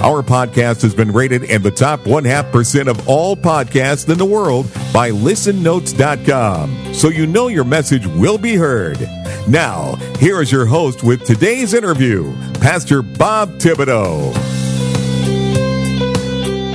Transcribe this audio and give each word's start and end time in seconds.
Our 0.00 0.22
podcast 0.22 0.82
has 0.82 0.94
been 0.94 1.12
rated 1.12 1.44
in 1.44 1.62
the 1.62 1.70
top 1.70 2.06
one 2.06 2.24
half 2.24 2.50
percent 2.52 2.88
of 2.88 3.08
all 3.08 3.36
podcasts 3.36 4.08
in 4.10 4.18
the 4.18 4.24
world 4.24 4.66
by 4.92 5.10
listennotes.com. 5.10 6.94
So 6.94 7.08
you 7.08 7.26
know 7.26 7.48
your 7.48 7.64
message 7.64 8.06
will 8.06 8.38
be 8.38 8.54
heard. 8.56 9.00
Now, 9.48 9.94
here 10.18 10.42
is 10.42 10.50
your 10.50 10.66
host 10.66 11.02
with 11.04 11.24
today's 11.24 11.74
interview, 11.74 12.34
Pastor 12.54 13.02
Bob 13.02 13.50
Thibodeau. 13.58 14.32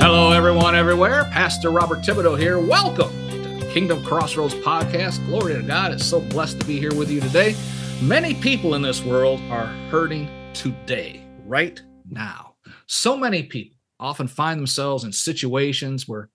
Hello, 0.00 0.32
everyone, 0.32 0.74
everywhere. 0.74 1.24
Pastor 1.30 1.70
Robert 1.70 2.00
Thibodeau 2.00 2.38
here. 2.38 2.58
Welcome 2.58 3.12
to 3.28 3.68
Kingdom 3.70 4.02
Crossroads 4.04 4.54
Podcast. 4.54 5.24
Glory 5.26 5.54
to 5.54 5.62
God. 5.62 5.92
It's 5.92 6.04
so 6.04 6.20
blessed 6.20 6.58
to 6.60 6.66
be 6.66 6.78
here 6.78 6.94
with 6.94 7.10
you 7.10 7.20
today. 7.20 7.54
Many 8.00 8.34
people 8.34 8.74
in 8.74 8.82
this 8.82 9.04
world 9.04 9.40
are 9.50 9.66
hurting 9.90 10.28
today, 10.54 11.22
right 11.44 11.80
now. 12.10 12.49
So 12.92 13.16
many 13.16 13.44
people 13.44 13.78
often 14.00 14.26
find 14.26 14.58
themselves 14.58 15.04
in 15.04 15.12
situations 15.12 16.08
where 16.08 16.28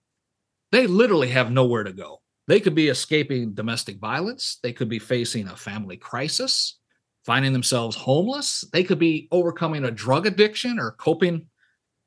they 0.72 0.86
literally 0.86 1.28
have 1.28 1.50
nowhere 1.50 1.84
to 1.84 1.92
go. 1.92 2.22
They 2.48 2.60
could 2.60 2.74
be 2.74 2.88
escaping 2.88 3.52
domestic 3.52 3.98
violence, 3.98 4.58
they 4.62 4.72
could 4.72 4.88
be 4.88 4.98
facing 4.98 5.48
a 5.48 5.56
family 5.56 5.98
crisis, 5.98 6.78
finding 7.26 7.52
themselves 7.52 7.94
homeless, 7.94 8.64
they 8.72 8.84
could 8.84 8.98
be 8.98 9.28
overcoming 9.32 9.84
a 9.84 9.90
drug 9.90 10.26
addiction 10.26 10.78
or 10.78 10.92
coping 10.92 11.44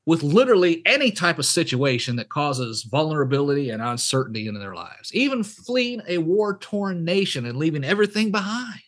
with 0.08 0.24
literally 0.24 0.82
any 0.88 1.12
type 1.12 1.38
of 1.38 1.46
situation 1.46 2.16
that 2.16 2.30
causes 2.30 2.88
vulnerability 2.90 3.70
and 3.70 3.84
uncertainty 3.84 4.48
in 4.48 4.60
their 4.60 4.74
lives, 4.74 5.14
even 5.14 5.44
fleeing 5.44 6.02
a 6.08 6.18
war 6.18 6.58
torn 6.58 7.06
nation 7.06 7.46
and 7.46 7.60
leaving 7.60 7.84
everything 7.84 8.32
behind. 8.32 8.82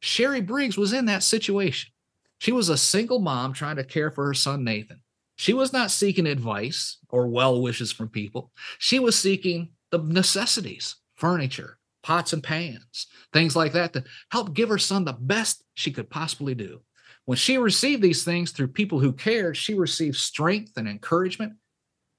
Sherry 0.00 0.40
Briggs 0.40 0.76
was 0.76 0.92
in 0.92 1.04
that 1.04 1.22
situation. 1.22 1.93
She 2.38 2.52
was 2.52 2.68
a 2.68 2.76
single 2.76 3.20
mom 3.20 3.52
trying 3.52 3.76
to 3.76 3.84
care 3.84 4.10
for 4.10 4.26
her 4.26 4.34
son, 4.34 4.64
Nathan. 4.64 5.00
She 5.36 5.52
was 5.52 5.72
not 5.72 5.90
seeking 5.90 6.26
advice 6.26 6.98
or 7.08 7.26
well 7.26 7.60
wishes 7.60 7.92
from 7.92 8.08
people. 8.08 8.52
She 8.78 8.98
was 8.98 9.18
seeking 9.18 9.70
the 9.90 9.98
necessities, 9.98 10.96
furniture, 11.16 11.78
pots 12.02 12.32
and 12.32 12.42
pans, 12.42 13.06
things 13.32 13.56
like 13.56 13.72
that 13.72 13.92
to 13.94 14.04
help 14.30 14.54
give 14.54 14.68
her 14.68 14.78
son 14.78 15.04
the 15.04 15.12
best 15.12 15.64
she 15.74 15.90
could 15.90 16.10
possibly 16.10 16.54
do. 16.54 16.82
When 17.24 17.38
she 17.38 17.56
received 17.56 18.02
these 18.02 18.22
things 18.22 18.50
through 18.50 18.68
people 18.68 19.00
who 19.00 19.12
cared, 19.12 19.56
she 19.56 19.74
received 19.74 20.16
strength 20.16 20.72
and 20.76 20.86
encouragement 20.86 21.54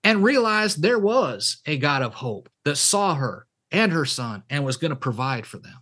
and 0.04 0.24
realized 0.24 0.82
there 0.82 1.00
was 1.00 1.62
a 1.66 1.78
God 1.78 2.02
of 2.02 2.16
hope 2.16 2.50
that 2.66 2.78
saw 2.78 3.16
her 3.16 3.48
and 3.72 3.92
her 3.92 4.06
son 4.06 4.44
and 4.50 4.66
was 4.66 4.78
going 4.78 4.90
to 4.90 4.96
provide 4.96 5.46
for 5.46 5.58
them. 5.60 5.78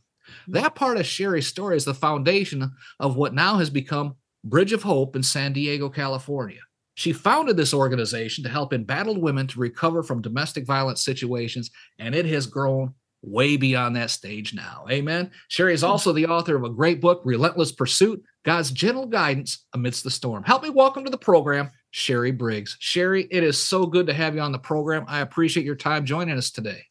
Hmm. 0.46 0.54
That 0.54 0.76
part 0.76 0.98
of 0.98 1.06
Sherry's 1.06 1.48
story 1.48 1.78
is 1.78 1.86
the 1.86 1.94
foundation 1.94 2.72
of 3.00 3.16
what 3.16 3.34
now 3.34 3.58
has 3.58 3.70
become 3.70 4.16
Bridge 4.44 4.74
of 4.74 4.84
Hope 4.84 5.16
in 5.16 5.24
San 5.24 5.54
Diego, 5.54 5.90
California. 5.90 6.60
She 6.96 7.14
founded 7.14 7.58
this 7.58 7.74
organization 7.74 8.44
to 8.44 8.50
help 8.50 8.74
embattled 8.74 9.18
women 9.18 9.48
to 9.48 9.60
recover 9.60 10.04
from 10.04 10.22
domestic 10.22 10.66
violence 10.66 11.04
situations, 11.04 11.72
and 11.98 12.14
it 12.14 12.26
has 12.26 12.46
grown 12.46 12.94
way 13.24 13.58
beyond 13.58 13.96
that 13.96 14.12
stage 14.12 14.54
now. 14.54 14.86
Amen. 14.92 15.32
Sherry 15.48 15.74
is 15.74 15.84
also 15.84 16.12
the 16.12 16.28
author 16.28 16.56
of 16.56 16.64
a 16.64 16.70
great 16.70 17.02
book, 17.02 17.22
Relentless 17.24 17.72
Pursuit 17.72 18.22
God's 18.44 18.72
Gentle 18.72 19.06
Guidance 19.06 19.66
Amidst 19.74 20.04
the 20.04 20.12
Storm. 20.12 20.44
Help 20.44 20.64
me 20.64 20.70
welcome 20.70 21.06
to 21.06 21.10
the 21.10 21.18
program, 21.18 21.72
Sherry 21.92 22.32
Briggs. 22.32 22.76
Sherry, 22.80 23.28
it 23.32 23.44
is 23.44 23.58
so 23.58 23.86
good 23.86 24.06
to 24.08 24.14
have 24.14 24.36
you 24.36 24.42
on 24.42 24.52
the 24.52 24.60
program. 24.60 25.06
I 25.08 25.22
appreciate 25.22 25.66
your 25.66 25.76
time 25.76 26.06
joining 26.06 26.38
us 26.38 26.52
today. 26.52 26.84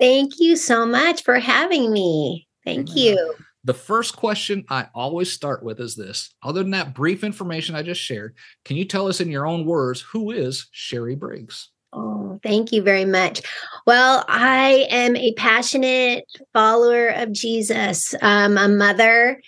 Thank 0.00 0.40
you 0.40 0.56
so 0.56 0.84
much 0.84 1.22
for 1.22 1.38
having 1.38 1.92
me. 1.92 2.48
Thank 2.64 2.96
you. 2.96 3.34
The 3.66 3.74
first 3.74 4.16
question 4.16 4.64
I 4.70 4.86
always 4.94 5.32
start 5.32 5.64
with 5.64 5.80
is 5.80 5.96
this 5.96 6.32
other 6.40 6.62
than 6.62 6.70
that 6.70 6.94
brief 6.94 7.24
information 7.24 7.74
I 7.74 7.82
just 7.82 8.00
shared, 8.00 8.36
can 8.64 8.76
you 8.76 8.84
tell 8.84 9.08
us 9.08 9.20
in 9.20 9.28
your 9.28 9.44
own 9.44 9.66
words 9.66 10.00
who 10.00 10.30
is 10.30 10.68
Sherry 10.70 11.16
Briggs? 11.16 11.70
Oh, 11.92 12.38
thank 12.44 12.70
you 12.70 12.80
very 12.80 13.04
much. 13.04 13.42
Well, 13.84 14.24
I 14.28 14.86
am 14.88 15.16
a 15.16 15.34
passionate 15.34 16.24
follower 16.52 17.08
of 17.08 17.32
Jesus, 17.32 18.14
um, 18.22 18.56
a 18.56 18.68
mother, 18.68 19.42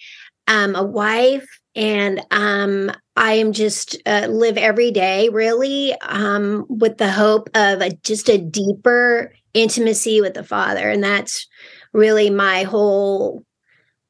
um, 0.49 0.75
a 0.75 0.83
wife, 0.83 1.47
and 1.77 2.21
um, 2.33 2.91
I 3.15 3.35
am 3.35 3.53
just 3.53 4.03
uh, 4.05 4.27
live 4.29 4.59
every 4.59 4.91
day 4.91 5.29
really 5.29 5.95
um, 6.03 6.67
with 6.69 6.99
the 6.99 7.13
hope 7.13 7.51
of 7.55 7.83
a, 7.83 7.91
just 8.03 8.29
a 8.29 8.39
deeper 8.39 9.33
intimacy 9.55 10.21
with 10.21 10.35
the 10.35 10.43
Father, 10.43 10.91
and 10.91 11.05
that's 11.05 11.47
really 11.93 12.31
my 12.31 12.65
whole 12.65 13.45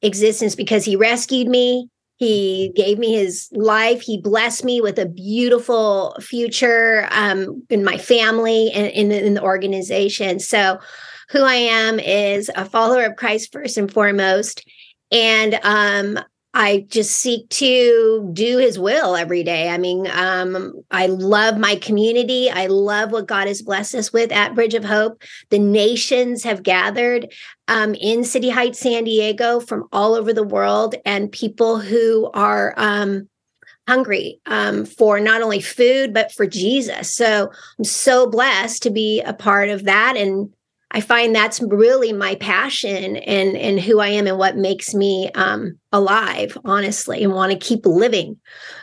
existence 0.03 0.55
because 0.55 0.85
he 0.85 0.97
rescued 0.97 1.49
me. 1.49 1.89
He 2.17 2.73
gave 2.75 2.99
me 2.99 3.15
his 3.15 3.49
life. 3.53 4.01
He 4.01 4.21
blessed 4.21 4.65
me 4.65 4.81
with 4.81 4.99
a 4.99 5.07
beautiful 5.07 6.17
future 6.21 7.07
um, 7.13 7.63
in 7.71 7.85
my 7.85 7.97
family 7.97 8.71
and 8.73 8.89
in, 8.89 9.13
in 9.13 9.35
the 9.35 9.43
organization. 9.43 10.41
So, 10.41 10.79
who 11.31 11.43
I 11.43 11.55
am 11.55 12.01
is 12.01 12.51
a 12.57 12.65
follower 12.65 13.05
of 13.05 13.17
Christ 13.17 13.53
first 13.53 13.77
and 13.77 13.93
foremost. 13.93 14.67
And 15.13 15.61
um, 15.63 16.19
I 16.55 16.87
just 16.89 17.13
seek 17.17 17.49
to 17.51 18.31
do 18.33 18.59
his 18.59 18.79
will 18.79 19.15
every 19.15 19.43
day. 19.43 19.69
I 19.69 19.77
mean, 19.79 20.09
um, 20.11 20.83
I 20.91 21.07
love 21.07 21.59
my 21.59 21.77
community. 21.77 22.51
I 22.51 22.67
love 22.67 23.13
what 23.13 23.29
God 23.29 23.47
has 23.49 23.63
blessed 23.63 23.95
us 23.95 24.13
with 24.13 24.33
at 24.33 24.55
Bridge 24.55 24.75
of 24.75 24.85
Hope. 24.85 25.23
The 25.51 25.59
nations 25.59 26.43
have 26.45 26.63
gathered 26.63 27.33
um, 27.69 27.95
in 27.95 28.25
City 28.25 28.49
Heights, 28.49 28.81
San 28.81 29.05
Diego 29.05 29.61
from 29.61 29.89
all 29.93 30.15
over 30.15 30.33
the 30.33 30.43
world, 30.43 30.95
and 31.05 31.31
people 31.31 31.79
who 31.79 32.31
are 32.33 32.75
um, 32.79 33.29
hungry 33.87 34.41
um, 34.47 34.85
for 34.85 35.21
not 35.21 35.43
only 35.43 35.61
food, 35.61 36.13
but 36.13 36.33
for 36.33 36.47
Jesus. 36.47 37.15
So 37.15 37.51
I'm 37.79 37.85
so 37.85 38.27
blessed 38.27 38.83
to 38.85 38.91
be 38.91 39.21
a 39.21 39.33
part 39.33 39.69
of 39.69 39.85
that. 39.85 40.17
And 40.17 40.53
I 40.91 41.01
find 41.03 41.35
that's 41.35 41.61
really 41.61 42.13
my 42.13 42.35
passion 42.37 43.17
and 43.17 43.57
and 43.57 43.79
who 43.79 44.01
I 44.01 44.09
am 44.09 44.27
and 44.27 44.39
what 44.39 44.57
makes 44.57 44.95
me 44.95 45.31
um, 45.35 45.79
alive, 45.93 46.57
honestly, 46.65 47.23
and 47.23 47.33
want 47.33 47.53
to 47.53 47.59
keep 47.59 47.85
living. 47.85 48.39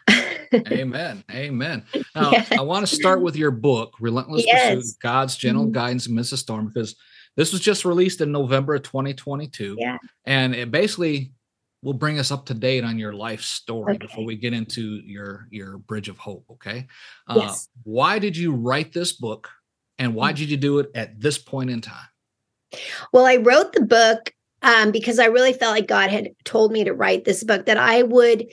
Amen. 0.53 1.23
Amen. 1.31 1.83
Now, 2.15 2.31
yes. 2.31 2.51
I 2.51 2.61
want 2.61 2.87
to 2.87 2.95
start 2.95 3.21
with 3.21 3.35
your 3.35 3.51
book, 3.51 3.95
Relentless 3.99 4.45
yes. 4.45 4.75
Pursuit: 4.75 4.95
God's 5.01 5.35
Gentle 5.35 5.63
mm-hmm. 5.63 5.73
Guidance 5.73 6.07
Amidst 6.07 6.31
the 6.31 6.37
Storm, 6.37 6.67
because 6.67 6.95
this 7.35 7.51
was 7.51 7.61
just 7.61 7.85
released 7.85 8.21
in 8.21 8.31
November 8.31 8.75
of 8.75 8.83
2022, 8.83 9.77
yeah. 9.79 9.97
and 10.25 10.53
it 10.53 10.71
basically 10.71 11.33
will 11.81 11.93
bring 11.93 12.19
us 12.19 12.31
up 12.31 12.45
to 12.47 12.53
date 12.53 12.83
on 12.83 12.97
your 12.97 13.13
life 13.13 13.41
story 13.41 13.95
okay. 13.95 14.05
before 14.05 14.25
we 14.25 14.35
get 14.35 14.53
into 14.53 15.01
your 15.05 15.47
your 15.49 15.79
Bridge 15.79 16.09
of 16.09 16.17
Hope. 16.17 16.45
Okay. 16.51 16.87
Uh, 17.27 17.39
yes. 17.41 17.67
Why 17.83 18.19
did 18.19 18.37
you 18.37 18.53
write 18.53 18.93
this 18.93 19.13
book? 19.13 19.49
And 19.97 20.15
why 20.15 20.33
mm. 20.33 20.37
did 20.37 20.49
you 20.49 20.57
do 20.57 20.79
it 20.79 20.91
at 20.95 21.19
this 21.19 21.37
point 21.37 21.69
in 21.69 21.81
time? 21.81 22.07
Well, 23.11 23.25
I 23.25 23.37
wrote 23.37 23.73
the 23.73 23.85
book 23.85 24.33
um, 24.61 24.91
because 24.91 25.19
I 25.19 25.25
really 25.25 25.53
felt 25.53 25.75
like 25.75 25.87
God 25.87 26.09
had 26.09 26.29
told 26.43 26.71
me 26.71 26.83
to 26.83 26.93
write 26.93 27.25
this 27.25 27.43
book 27.43 27.65
that 27.65 27.77
I 27.77 28.03
would. 28.03 28.47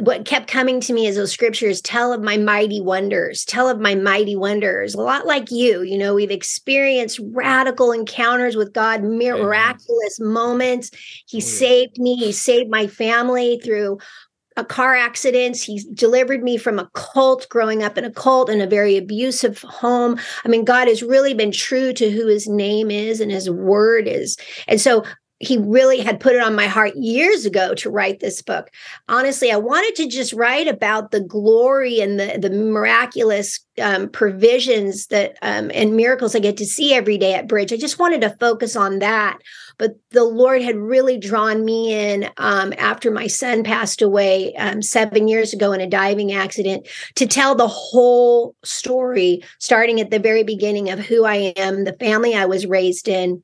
What 0.00 0.24
kept 0.24 0.48
coming 0.48 0.80
to 0.80 0.92
me 0.92 1.06
is 1.06 1.14
those 1.14 1.30
scriptures 1.30 1.80
tell 1.80 2.12
of 2.12 2.20
my 2.20 2.36
mighty 2.36 2.80
wonders, 2.80 3.44
tell 3.44 3.68
of 3.68 3.78
my 3.78 3.94
mighty 3.94 4.34
wonders. 4.34 4.94
A 4.94 5.00
lot 5.00 5.24
like 5.24 5.52
you, 5.52 5.82
you 5.82 5.96
know, 5.96 6.14
we've 6.14 6.32
experienced 6.32 7.20
radical 7.32 7.92
encounters 7.92 8.56
with 8.56 8.72
God, 8.72 9.04
miraculous 9.04 10.20
Amen. 10.20 10.32
moments. 10.32 10.90
He 11.28 11.36
oh, 11.36 11.38
yeah. 11.38 11.46
saved 11.46 11.98
me, 11.98 12.16
He 12.16 12.32
saved 12.32 12.68
my 12.70 12.88
family 12.88 13.60
through 13.62 13.98
a 14.56 14.64
car 14.64 14.94
accident. 14.94 15.56
He 15.56 15.84
delivered 15.94 16.42
me 16.42 16.56
from 16.56 16.78
a 16.78 16.88
cult, 16.94 17.48
growing 17.48 17.82
up 17.82 17.98
in 17.98 18.04
a 18.04 18.10
cult 18.10 18.48
in 18.48 18.60
a 18.60 18.66
very 18.66 18.96
abusive 18.96 19.62
home. 19.62 20.18
I 20.44 20.48
mean, 20.48 20.64
God 20.64 20.88
has 20.88 21.02
really 21.02 21.34
been 21.34 21.52
true 21.52 21.92
to 21.94 22.10
who 22.10 22.26
his 22.26 22.46
name 22.46 22.90
is 22.90 23.20
and 23.20 23.30
his 23.30 23.50
word 23.50 24.06
is. 24.06 24.36
And 24.68 24.80
so 24.80 25.04
he 25.40 25.58
really 25.58 26.00
had 26.00 26.20
put 26.20 26.34
it 26.34 26.42
on 26.42 26.54
my 26.54 26.66
heart 26.66 26.94
years 26.96 27.44
ago 27.44 27.74
to 27.74 27.90
write 27.90 28.20
this 28.20 28.40
book. 28.40 28.70
Honestly, 29.08 29.50
I 29.50 29.56
wanted 29.56 29.94
to 29.96 30.08
just 30.08 30.32
write 30.32 30.68
about 30.68 31.10
the 31.10 31.20
glory 31.20 32.00
and 32.00 32.20
the, 32.20 32.38
the 32.40 32.50
miraculous 32.50 33.60
um, 33.82 34.08
provisions 34.08 35.08
that 35.08 35.36
um, 35.42 35.72
and 35.74 35.96
miracles 35.96 36.36
I 36.36 36.38
get 36.38 36.56
to 36.58 36.66
see 36.66 36.94
every 36.94 37.18
day 37.18 37.34
at 37.34 37.48
Bridge. 37.48 37.72
I 37.72 37.76
just 37.76 37.98
wanted 37.98 38.20
to 38.20 38.36
focus 38.38 38.76
on 38.76 39.00
that. 39.00 39.38
But 39.76 39.96
the 40.10 40.22
Lord 40.22 40.62
had 40.62 40.76
really 40.76 41.18
drawn 41.18 41.64
me 41.64 41.92
in 41.92 42.30
um, 42.36 42.72
after 42.78 43.10
my 43.10 43.26
son 43.26 43.64
passed 43.64 44.00
away 44.00 44.54
um, 44.54 44.82
seven 44.82 45.26
years 45.26 45.52
ago 45.52 45.72
in 45.72 45.80
a 45.80 45.88
diving 45.88 46.32
accident 46.32 46.86
to 47.16 47.26
tell 47.26 47.56
the 47.56 47.66
whole 47.66 48.54
story, 48.62 49.42
starting 49.58 50.00
at 50.00 50.10
the 50.10 50.20
very 50.20 50.44
beginning 50.44 50.90
of 50.90 51.00
who 51.00 51.24
I 51.24 51.52
am, 51.56 51.82
the 51.82 51.96
family 51.98 52.36
I 52.36 52.44
was 52.44 52.66
raised 52.66 53.08
in 53.08 53.42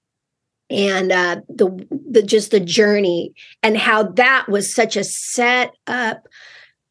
and 0.70 1.12
uh, 1.12 1.40
the 1.48 1.86
the 2.10 2.22
just 2.22 2.50
the 2.50 2.60
journey 2.60 3.34
and 3.62 3.76
how 3.76 4.04
that 4.04 4.48
was 4.48 4.72
such 4.72 4.96
a 4.96 5.04
set 5.04 5.72
up 5.86 6.26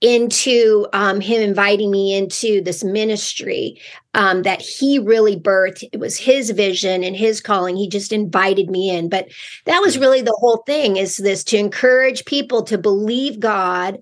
into 0.02 0.88
um, 0.94 1.20
him 1.20 1.42
inviting 1.42 1.92
me 1.92 2.16
into 2.16 2.62
this 2.62 2.84
ministry 2.84 3.80
um, 4.14 4.44
that 4.44 4.62
he 4.62 4.98
really 4.98 5.36
birthed. 5.36 5.84
It 5.92 6.00
was 6.00 6.18
his 6.18 6.52
vision 6.52 7.04
and 7.04 7.16
his 7.16 7.42
calling. 7.42 7.76
He 7.76 7.90
just 7.90 8.14
invited 8.14 8.70
me 8.70 8.90
in. 8.90 9.10
But 9.10 9.28
that 9.66 9.80
was 9.80 9.98
really 9.98 10.22
the 10.22 10.38
whole 10.40 10.64
thing 10.66 10.96
is 10.96 11.18
this 11.18 11.44
to 11.46 11.58
encourage 11.58 12.24
people 12.26 12.64
to 12.64 12.78
believe 12.78 13.40
God 13.40 13.98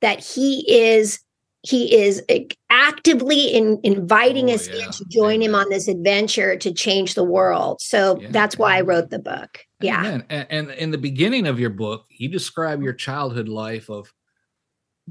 that 0.00 0.20
he 0.20 0.64
is 0.68 1.20
he 1.62 1.94
is 1.96 2.22
actively 2.70 3.46
in, 3.46 3.80
inviting 3.84 4.50
oh, 4.50 4.54
us 4.54 4.68
yeah. 4.68 4.86
in 4.86 4.90
to 4.90 5.04
join 5.08 5.34
Amen. 5.34 5.42
him 5.42 5.54
on 5.54 5.70
this 5.70 5.86
adventure 5.86 6.56
to 6.56 6.72
change 6.72 7.14
the 7.14 7.24
world. 7.24 7.80
So 7.80 8.20
yeah. 8.20 8.28
that's 8.30 8.58
why 8.58 8.76
I 8.76 8.80
wrote 8.80 9.10
the 9.10 9.20
book. 9.20 9.60
Yeah. 9.80 10.04
And, 10.04 10.46
and 10.50 10.70
in 10.70 10.90
the 10.90 10.98
beginning 10.98 11.46
of 11.46 11.60
your 11.60 11.70
book, 11.70 12.06
you 12.10 12.28
describe 12.28 12.82
your 12.82 12.92
childhood 12.92 13.48
life 13.48 13.88
of 13.88 14.12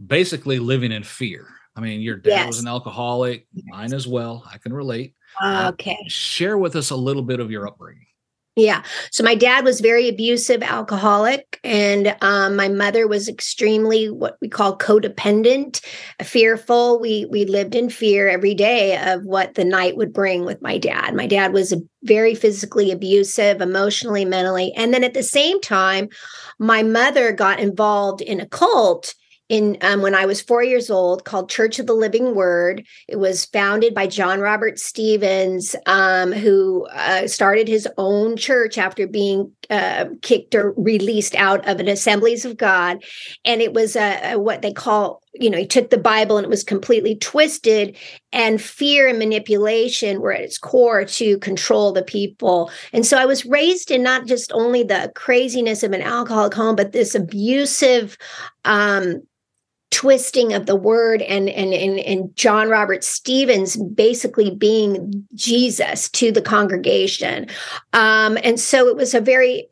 basically 0.05 0.59
living 0.59 0.91
in 0.91 1.03
fear. 1.03 1.47
I 1.75 1.79
mean, 1.79 2.01
your 2.01 2.17
dad 2.17 2.29
yes. 2.29 2.47
was 2.47 2.59
an 2.59 2.67
alcoholic, 2.67 3.47
yes. 3.53 3.65
mine 3.69 3.93
as 3.93 4.05
well. 4.05 4.43
I 4.51 4.57
can 4.57 4.73
relate. 4.73 5.15
Uh, 5.41 5.71
okay. 5.73 5.97
Uh, 6.05 6.09
share 6.09 6.57
with 6.57 6.75
us 6.75 6.89
a 6.89 6.95
little 6.97 7.23
bit 7.23 7.39
of 7.39 7.49
your 7.49 7.65
upbringing. 7.65 8.07
Yeah. 8.57 8.83
So 9.11 9.23
my 9.23 9.33
dad 9.33 9.63
was 9.63 9.79
very 9.79 10.09
abusive, 10.09 10.61
alcoholic, 10.61 11.57
and 11.63 12.17
um, 12.19 12.57
my 12.57 12.67
mother 12.67 13.07
was 13.07 13.29
extremely 13.29 14.09
what 14.09 14.35
we 14.41 14.49
call 14.49 14.77
codependent, 14.77 15.79
fearful. 16.21 16.99
We 16.99 17.25
we 17.31 17.45
lived 17.45 17.75
in 17.75 17.89
fear 17.89 18.27
every 18.27 18.53
day 18.53 18.97
of 19.13 19.23
what 19.23 19.55
the 19.55 19.63
night 19.63 19.95
would 19.95 20.11
bring 20.11 20.43
with 20.43 20.61
my 20.61 20.77
dad. 20.77 21.15
My 21.15 21.27
dad 21.27 21.53
was 21.53 21.73
very 22.03 22.35
physically 22.35 22.91
abusive, 22.91 23.61
emotionally, 23.61 24.25
mentally, 24.25 24.73
and 24.75 24.93
then 24.93 25.05
at 25.05 25.13
the 25.13 25.23
same 25.23 25.61
time, 25.61 26.09
my 26.59 26.83
mother 26.83 27.31
got 27.31 27.61
involved 27.61 28.19
in 28.19 28.41
a 28.41 28.47
cult 28.47 29.15
in 29.51 29.77
um, 29.81 30.01
when 30.01 30.15
I 30.15 30.25
was 30.25 30.41
four 30.41 30.63
years 30.63 30.89
old 30.89 31.25
called 31.25 31.49
Church 31.49 31.77
of 31.77 31.85
the 31.85 31.93
Living 31.93 32.33
Word. 32.35 32.87
It 33.09 33.17
was 33.17 33.43
founded 33.43 33.93
by 33.93 34.07
John 34.07 34.39
Robert 34.39 34.79
Stevens, 34.79 35.75
um, 35.87 36.31
who 36.31 36.87
uh, 36.93 37.27
started 37.27 37.67
his 37.67 37.85
own 37.97 38.37
church 38.37 38.77
after 38.77 39.07
being 39.07 39.51
uh, 39.69 40.05
kicked 40.21 40.55
or 40.55 40.71
released 40.77 41.35
out 41.35 41.67
of 41.67 41.81
an 41.81 41.89
Assemblies 41.89 42.45
of 42.45 42.55
God, 42.55 43.03
and 43.43 43.61
it 43.61 43.73
was 43.73 43.97
a, 43.97 44.31
a, 44.31 44.39
what 44.39 44.61
they 44.61 44.71
call 44.71 45.21
you 45.33 45.49
know 45.49 45.57
he 45.57 45.67
took 45.67 45.89
the 45.89 45.97
Bible 45.97 46.37
and 46.37 46.45
it 46.45 46.49
was 46.49 46.63
completely 46.63 47.15
twisted, 47.15 47.97
and 48.31 48.61
fear 48.61 49.09
and 49.09 49.19
manipulation 49.19 50.21
were 50.21 50.31
at 50.31 50.43
its 50.43 50.57
core 50.57 51.03
to 51.03 51.37
control 51.39 51.91
the 51.91 52.03
people. 52.03 52.71
And 52.93 53.05
so 53.05 53.17
I 53.17 53.25
was 53.25 53.45
raised 53.45 53.91
in 53.91 54.01
not 54.01 54.27
just 54.27 54.49
only 54.53 54.83
the 54.83 55.11
craziness 55.13 55.83
of 55.83 55.91
an 55.91 56.01
alcoholic 56.01 56.53
home, 56.53 56.77
but 56.77 56.93
this 56.93 57.15
abusive. 57.15 58.17
Um, 58.63 59.23
twisting 59.91 60.53
of 60.53 60.65
the 60.65 60.75
word 60.75 61.21
and 61.21 61.49
and 61.49 61.73
and, 61.73 61.99
and 61.99 62.35
John 62.35 62.69
Robert 62.69 63.03
Stevens 63.03 63.77
basically 63.77 64.49
being 64.49 65.27
Jesus 65.35 66.09
to 66.09 66.31
the 66.31 66.41
congregation. 66.41 67.47
Um, 67.93 68.37
and 68.43 68.59
so 68.59 68.87
it 68.87 68.95
was 68.95 69.13
a 69.13 69.21
very 69.21 69.67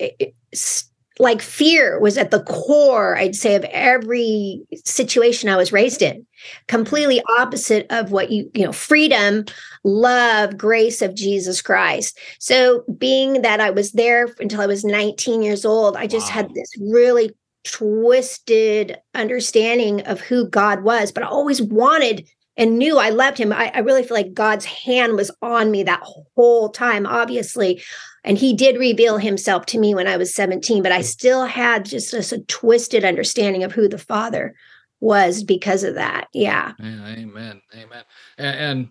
like 1.19 1.41
fear 1.41 1.99
was 1.99 2.17
at 2.17 2.31
the 2.31 2.41
core, 2.43 3.17
I'd 3.17 3.35
say, 3.35 3.55
of 3.55 3.65
every 3.65 4.61
situation 4.85 5.49
I 5.49 5.57
was 5.57 5.73
raised 5.73 6.01
in. 6.01 6.25
Completely 6.67 7.21
opposite 7.37 7.85
of 7.89 8.11
what 8.11 8.31
you, 8.31 8.49
you 8.53 8.63
know, 8.63 8.71
freedom, 8.71 9.43
love, 9.83 10.57
grace 10.57 11.01
of 11.01 11.13
Jesus 11.13 11.61
Christ. 11.61 12.17
So, 12.39 12.85
being 12.97 13.41
that 13.41 13.59
I 13.59 13.69
was 13.69 13.91
there 13.91 14.33
until 14.39 14.61
I 14.61 14.65
was 14.65 14.85
19 14.85 15.41
years 15.41 15.65
old, 15.65 15.97
I 15.97 16.07
just 16.07 16.29
wow. 16.29 16.35
had 16.35 16.53
this 16.53 16.71
really 16.79 17.35
twisted 17.63 18.97
understanding 19.13 20.01
of 20.01 20.21
who 20.21 20.47
God 20.47 20.83
was, 20.83 21.11
but 21.11 21.23
I 21.23 21.27
always 21.27 21.61
wanted 21.61 22.27
and 22.59 22.77
knew 22.77 22.97
I 22.97 23.09
loved 23.09 23.37
him. 23.37 23.53
I, 23.53 23.71
I, 23.73 23.79
really 23.79 24.03
feel 24.03 24.17
like 24.17 24.33
God's 24.33 24.65
hand 24.65 25.15
was 25.15 25.31
on 25.41 25.71
me 25.71 25.83
that 25.83 26.03
whole 26.03 26.67
time, 26.67 27.05
obviously. 27.05 27.81
And 28.25 28.37
he 28.37 28.53
did 28.53 28.77
reveal 28.77 29.17
himself 29.17 29.65
to 29.67 29.79
me 29.79 29.95
when 29.95 30.07
I 30.07 30.17
was 30.17 30.35
17, 30.35 30.83
but 30.83 30.91
I 30.91 30.99
still 31.01 31.45
had 31.45 31.85
just 31.85 32.11
this 32.11 32.33
a 32.33 32.41
twisted 32.43 33.05
understanding 33.05 33.63
of 33.63 33.71
who 33.71 33.87
the 33.87 33.97
Father 33.97 34.55
was 34.99 35.41
because 35.41 35.85
of 35.85 35.95
that. 35.95 36.27
Yeah. 36.33 36.73
Amen. 36.81 37.61
Amen. 37.73 38.03
And, 38.37 38.59
and 38.59 38.89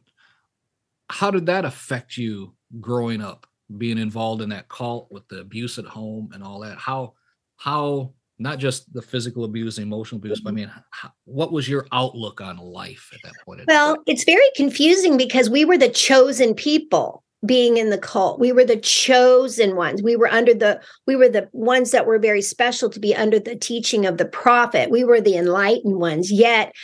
how 1.11 1.31
did 1.31 1.45
that 1.47 1.67
affect 1.67 2.17
you 2.17 2.55
growing 2.81 3.21
up, 3.21 3.47
being 3.77 3.99
involved 3.99 4.41
in 4.41 4.49
that 4.49 4.71
cult 4.71 5.13
with 5.13 5.29
the 5.29 5.41
abuse 5.41 5.79
at 5.79 5.85
home 5.85 6.31
and 6.33 6.43
all 6.43 6.61
that? 6.61 6.79
How, 6.79 7.13
how, 7.59 8.15
not 8.39 8.59
just 8.59 8.93
the 8.93 9.03
physical 9.03 9.45
abuse, 9.45 9.79
emotional 9.79 10.19
abuse, 10.19 10.41
but 10.41 10.51
I 10.51 10.53
mm-hmm. 10.53 10.57
mean, 10.57 10.73
how, 10.91 11.11
what 11.25 11.53
was 11.53 11.69
your 11.69 11.87
outlook 11.93 12.41
on 12.41 12.57
life 12.59 13.11
at 13.13 13.21
that 13.25 13.35
point? 13.45 13.63
Well, 13.67 13.97
it's 14.07 14.25
very 14.25 14.49
confusing 14.55 15.17
because 15.17 15.51
we 15.51 15.65
were 15.65 15.79
the 15.79 15.89
chosen 15.89 16.55
people 16.55 17.25
being 17.47 17.77
in 17.77 17.91
the 17.91 17.99
cult. 17.99 18.41
We 18.41 18.51
were 18.51 18.65
the 18.65 18.77
chosen 18.77 19.77
ones. 19.77 20.03
We 20.03 20.17
were 20.17 20.29
under 20.29 20.55
the 20.55 20.81
we 21.07 21.15
were 21.15 21.29
the 21.29 21.49
ones 21.53 21.93
that 21.93 22.07
were 22.07 22.19
very 22.19 22.43
special 22.43 22.91
to 22.91 22.99
be 22.99 23.15
under 23.15 23.39
the 23.39 23.55
teaching 23.55 24.07
of 24.07 24.19
the 24.19 24.25
prophet. 24.25 24.91
We 24.91 25.05
were 25.05 25.21
the 25.21 25.37
enlightened 25.37 26.01
ones. 26.01 26.33
Yet 26.33 26.75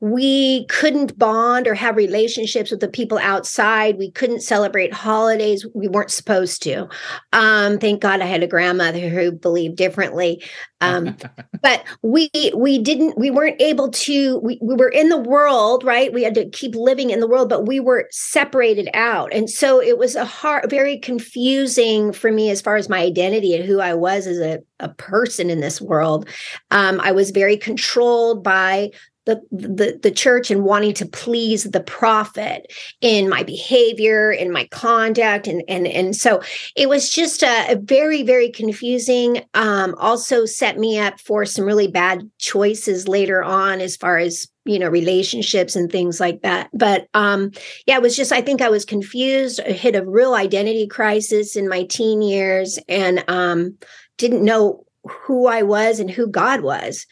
we 0.00 0.66
couldn't 0.66 1.18
bond 1.18 1.66
or 1.66 1.74
have 1.74 1.96
relationships 1.96 2.70
with 2.70 2.80
the 2.80 2.88
people 2.88 3.18
outside. 3.18 3.98
We 3.98 4.10
couldn't 4.10 4.40
celebrate 4.40 4.92
holidays. 4.92 5.66
We 5.74 5.88
weren't 5.88 6.10
supposed 6.10 6.62
to. 6.64 6.88
Um, 7.32 7.78
thank 7.78 8.00
God 8.00 8.20
I 8.20 8.26
had 8.26 8.42
a 8.42 8.48
grandmother 8.48 9.08
who 9.08 9.32
believed 9.32 9.76
differently. 9.76 10.44
Um, 10.80 11.16
but 11.62 11.84
we 12.02 12.30
we 12.54 12.78
didn't 12.78 13.18
we 13.18 13.30
weren't 13.30 13.60
able 13.60 13.90
to 13.90 14.38
we, 14.38 14.58
we 14.62 14.74
were 14.74 14.88
in 14.88 15.08
the 15.08 15.18
world 15.18 15.84
right? 15.84 16.12
We 16.12 16.22
had 16.22 16.34
to 16.34 16.48
keep 16.50 16.74
living 16.74 17.10
in 17.10 17.20
the 17.20 17.28
world 17.28 17.48
but 17.48 17.66
we 17.66 17.80
were 17.80 18.08
separated 18.10 18.88
out. 18.94 19.32
And 19.32 19.48
so 19.48 19.80
it 19.80 19.98
was 19.98 20.16
a 20.16 20.24
hard 20.24 20.70
very 20.70 20.98
confusing 20.98 22.12
for 22.12 22.30
me 22.30 22.50
as 22.50 22.60
far 22.60 22.76
as 22.76 22.88
my 22.88 23.00
identity 23.00 23.54
and 23.54 23.64
who 23.64 23.80
i 23.80 23.94
was 23.94 24.26
as 24.26 24.38
a, 24.38 24.60
a 24.80 24.88
person 24.90 25.50
in 25.50 25.60
this 25.60 25.80
world. 25.80 26.28
Um, 26.70 27.00
i 27.00 27.12
was 27.12 27.30
very 27.30 27.56
controlled 27.56 28.44
by 28.44 28.90
the, 29.26 29.42
the 29.50 29.98
the 30.02 30.10
church 30.10 30.50
and 30.50 30.64
wanting 30.64 30.94
to 30.94 31.04
please 31.04 31.64
the 31.64 31.82
prophet 31.82 32.72
in 33.00 33.28
my 33.28 33.42
behavior 33.42 34.30
in 34.30 34.52
my 34.52 34.66
conduct 34.68 35.46
and 35.46 35.62
and 35.68 35.86
and 35.86 36.16
so 36.16 36.40
it 36.76 36.88
was 36.88 37.10
just 37.10 37.42
a, 37.42 37.72
a 37.72 37.76
very 37.76 38.22
very 38.22 38.50
confusing 38.50 39.44
um, 39.54 39.94
also 39.98 40.46
set 40.46 40.78
me 40.78 40.98
up 40.98 41.20
for 41.20 41.44
some 41.44 41.64
really 41.64 41.88
bad 41.88 42.30
choices 42.38 43.08
later 43.08 43.42
on 43.42 43.80
as 43.80 43.96
far 43.96 44.16
as 44.16 44.48
you 44.64 44.78
know 44.78 44.88
relationships 44.88 45.76
and 45.76 45.90
things 45.90 46.20
like 46.20 46.42
that. 46.42 46.70
But 46.72 47.08
um 47.14 47.50
yeah 47.86 47.96
it 47.96 48.02
was 48.02 48.16
just 48.16 48.32
i 48.32 48.40
think 48.40 48.62
i 48.62 48.68
was 48.68 48.84
confused 48.84 49.60
I 49.60 49.72
hit 49.72 49.96
a 49.96 50.04
real 50.04 50.34
identity 50.34 50.86
crisis 50.86 51.56
in 51.56 51.68
my 51.68 51.84
teen 51.84 52.22
years 52.22 52.78
and 52.88 53.24
um 53.28 53.76
didn't 54.18 54.44
know 54.44 54.84
who 55.04 55.46
i 55.46 55.62
was 55.62 56.00
and 56.00 56.10
who 56.10 56.26
god 56.26 56.60
was 56.62 57.06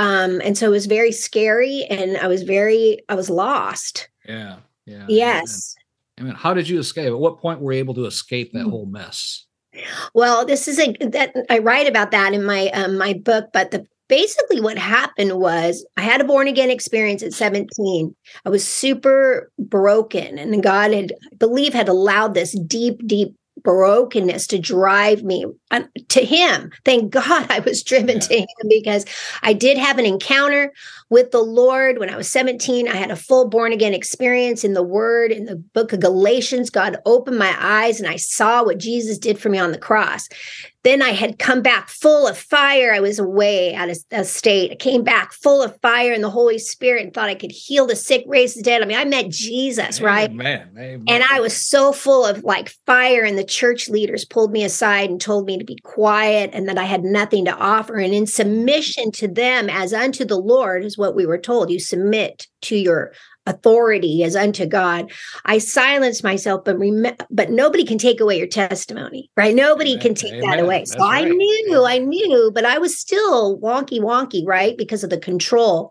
um 0.00 0.40
and 0.42 0.56
so 0.56 0.66
it 0.66 0.70
was 0.70 0.86
very 0.86 1.12
scary 1.12 1.84
and 1.90 2.16
i 2.16 2.26
was 2.26 2.42
very 2.42 3.00
i 3.08 3.14
was 3.14 3.30
lost. 3.30 4.08
Yeah 4.26 4.56
yeah 4.86 5.06
yes. 5.08 5.74
I 6.18 6.22
mean 6.22 6.34
how 6.34 6.54
did 6.54 6.68
you 6.68 6.78
escape? 6.78 7.06
At 7.06 7.18
what 7.18 7.38
point 7.38 7.60
were 7.60 7.72
you 7.72 7.78
able 7.78 7.94
to 7.94 8.06
escape 8.06 8.52
that 8.52 8.66
mm. 8.66 8.70
whole 8.70 8.86
mess? 8.86 9.46
Well 10.14 10.44
this 10.46 10.66
is 10.66 10.78
a 10.78 10.92
that 11.00 11.34
i 11.48 11.58
write 11.58 11.86
about 11.86 12.10
that 12.10 12.32
in 12.32 12.44
my 12.44 12.68
um, 12.70 12.98
my 12.98 13.12
book 13.12 13.50
but 13.52 13.70
the 13.70 13.86
basically 14.08 14.60
what 14.60 14.76
happened 14.76 15.38
was 15.38 15.86
i 15.96 16.02
had 16.02 16.20
a 16.20 16.24
born 16.24 16.48
again 16.48 16.68
experience 16.68 17.22
at 17.22 17.32
17 17.32 18.12
i 18.44 18.48
was 18.48 18.66
super 18.66 19.52
broken 19.56 20.36
and 20.36 20.64
god 20.64 20.92
had 20.92 21.12
i 21.32 21.36
believe 21.36 21.72
had 21.72 21.88
allowed 21.88 22.34
this 22.34 22.58
deep 22.66 23.06
deep 23.06 23.36
brokenness 23.62 24.46
to 24.48 24.58
drive 24.58 25.22
me 25.22 25.46
to 26.08 26.24
him. 26.24 26.70
Thank 26.84 27.10
God 27.12 27.50
I 27.50 27.60
was 27.60 27.82
driven 27.82 28.16
yeah. 28.16 28.20
to 28.20 28.38
him 28.40 28.68
because 28.68 29.04
I 29.42 29.52
did 29.52 29.78
have 29.78 29.98
an 29.98 30.06
encounter 30.06 30.72
with 31.10 31.32
the 31.32 31.42
Lord 31.42 31.98
when 31.98 32.08
I 32.08 32.16
was 32.16 32.30
17. 32.30 32.88
I 32.88 32.94
had 32.94 33.10
a 33.10 33.16
full 33.16 33.48
born 33.48 33.72
again 33.72 33.92
experience 33.92 34.64
in 34.64 34.74
the 34.74 34.82
word 34.82 35.32
in 35.32 35.44
the 35.44 35.56
book 35.56 35.92
of 35.92 36.00
Galatians. 36.00 36.70
God 36.70 36.96
opened 37.04 37.38
my 37.38 37.54
eyes 37.58 38.00
and 38.00 38.08
I 38.08 38.16
saw 38.16 38.64
what 38.64 38.78
Jesus 38.78 39.18
did 39.18 39.38
for 39.38 39.48
me 39.48 39.58
on 39.58 39.72
the 39.72 39.78
cross. 39.78 40.28
Then 40.82 41.02
I 41.02 41.10
had 41.10 41.38
come 41.38 41.60
back 41.60 41.90
full 41.90 42.26
of 42.26 42.38
fire. 42.38 42.94
I 42.94 43.00
was 43.00 43.18
away 43.18 43.74
out 43.74 43.90
of 43.90 43.98
a 44.12 44.24
state. 44.24 44.72
I 44.72 44.76
came 44.76 45.04
back 45.04 45.32
full 45.34 45.62
of 45.62 45.78
fire 45.82 46.12
and 46.12 46.24
the 46.24 46.30
Holy 46.30 46.58
Spirit 46.58 47.04
and 47.04 47.12
thought 47.12 47.28
I 47.28 47.34
could 47.34 47.52
heal 47.52 47.86
the 47.86 47.96
sick, 47.96 48.24
raise 48.26 48.54
the 48.54 48.62
dead. 48.62 48.80
I 48.80 48.86
mean, 48.86 48.96
I 48.96 49.04
met 49.04 49.28
Jesus, 49.28 50.00
right? 50.00 50.30
Amen. 50.30 50.70
Amen. 50.78 51.04
And 51.06 51.22
I 51.30 51.40
was 51.40 51.54
so 51.54 51.92
full 51.92 52.24
of 52.24 52.44
like 52.44 52.70
fire, 52.86 53.24
and 53.24 53.36
the 53.36 53.44
church 53.44 53.90
leaders 53.90 54.24
pulled 54.24 54.52
me 54.52 54.64
aside 54.64 55.10
and 55.10 55.20
told 55.20 55.46
me 55.46 55.58
to 55.58 55.64
be 55.64 55.76
quiet 55.82 56.50
and 56.54 56.66
that 56.66 56.78
I 56.78 56.84
had 56.84 57.04
nothing 57.04 57.44
to 57.44 57.54
offer. 57.54 57.96
And 57.96 58.14
in 58.14 58.26
submission 58.26 59.10
to 59.12 59.28
them 59.28 59.68
as 59.68 59.92
unto 59.92 60.24
the 60.24 60.38
Lord 60.38 60.82
is 60.82 60.96
what 61.00 61.16
we 61.16 61.26
were 61.26 61.38
told. 61.38 61.70
You 61.70 61.80
submit 61.80 62.46
to 62.62 62.76
your 62.76 63.12
authority 63.46 64.22
as 64.22 64.36
unto 64.36 64.66
God. 64.66 65.10
I 65.44 65.58
silence 65.58 66.22
myself, 66.22 66.62
but 66.64 66.78
rem- 66.78 67.16
but 67.30 67.50
nobody 67.50 67.84
can 67.84 67.98
take 67.98 68.20
away 68.20 68.38
your 68.38 68.46
testimony, 68.46 69.30
right? 69.36 69.54
Nobody 69.54 69.92
Amen. 69.92 70.02
can 70.02 70.14
take 70.14 70.34
Amen. 70.34 70.50
that 70.50 70.60
away. 70.60 70.78
That's 70.80 70.92
so 70.92 70.98
I 71.02 71.22
right. 71.22 71.32
knew, 71.32 71.84
I 71.84 71.98
knew, 71.98 72.52
but 72.54 72.64
I 72.64 72.78
was 72.78 72.96
still 72.96 73.58
wonky 73.58 73.98
wonky, 73.98 74.46
right? 74.46 74.76
Because 74.76 75.02
of 75.02 75.10
the 75.10 75.18
control. 75.18 75.90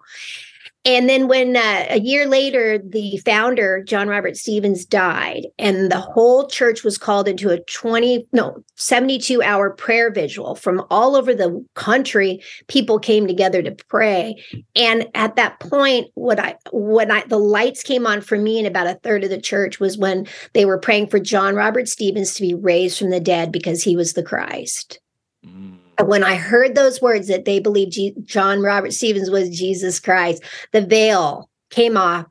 And 0.86 1.10
then 1.10 1.28
when 1.28 1.58
uh, 1.58 1.88
a 1.90 2.00
year 2.00 2.26
later, 2.26 2.78
the 2.78 3.18
founder, 3.26 3.84
John 3.84 4.08
Robert 4.08 4.38
Stevens, 4.38 4.86
died, 4.86 5.46
and 5.58 5.92
the 5.92 6.00
whole 6.00 6.48
church 6.48 6.86
was 6.86 6.98
called 6.98 7.28
into 7.28 7.50
a 7.50 7.60
20, 7.60 8.26
no, 8.32 8.64
72 8.76 9.44
hour 9.44 9.72
prayer 9.72 10.10
vigil 10.10 10.56
from 10.56 10.86
all 10.90 11.18
over 11.18 11.36
the 11.36 11.64
country. 11.76 12.42
People 12.68 12.98
came 12.98 13.28
together 13.28 13.62
to 13.62 13.76
pray. 13.90 14.42
And 14.74 15.08
at 15.16 15.36
that 15.36 15.60
point, 15.60 16.08
what 16.16 16.40
I, 16.40 16.56
when 16.72 17.12
I, 17.12 17.26
the 17.26 17.38
lights 17.38 17.84
came 17.84 18.08
on 18.08 18.22
for 18.22 18.38
me 18.38 18.58
and 18.58 18.68
about 18.68 18.88
a 18.88 19.00
third 19.04 19.26
of 19.26 19.30
the 19.30 19.42
church 19.42 19.82
was 19.82 19.98
when 19.98 20.28
they 20.54 20.64
were 20.64 20.80
praying 20.80 21.08
for 21.08 21.20
John 21.20 21.56
Robert 21.56 21.90
Stevens 21.90 22.36
to 22.36 22.42
be 22.42 22.54
raised 22.54 22.98
from 22.98 23.10
the 23.10 23.20
dead 23.20 23.52
because 23.52 23.84
he 23.84 23.98
was 23.98 24.14
the 24.14 24.24
Christ. 24.24 25.00
Mm. 25.46 25.79
When 26.04 26.24
I 26.24 26.36
heard 26.36 26.76
those 26.76 27.02
words 27.02 27.28
that 27.28 27.46
they 27.46 27.60
believed 27.60 27.94
G- 27.94 28.16
John 28.26 28.62
Robert 28.62 28.94
Stevens 28.94 29.30
was 29.30 29.50
Jesus 29.50 30.00
Christ, 30.00 30.44
the 30.72 30.82
veil 30.82 31.50
came 31.70 31.98
off. 31.98 32.26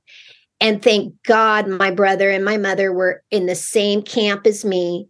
And 0.60 0.82
thank 0.82 1.14
God 1.24 1.68
my 1.68 1.90
brother 1.90 2.30
and 2.30 2.44
my 2.44 2.56
mother 2.56 2.92
were 2.92 3.22
in 3.30 3.46
the 3.46 3.54
same 3.54 4.02
camp 4.02 4.46
as 4.46 4.64
me. 4.64 5.08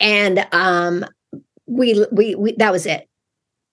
And 0.00 0.46
um, 0.52 1.04
we, 1.66 2.04
we, 2.10 2.34
we, 2.34 2.52
that 2.56 2.72
was 2.72 2.86
it. 2.86 3.08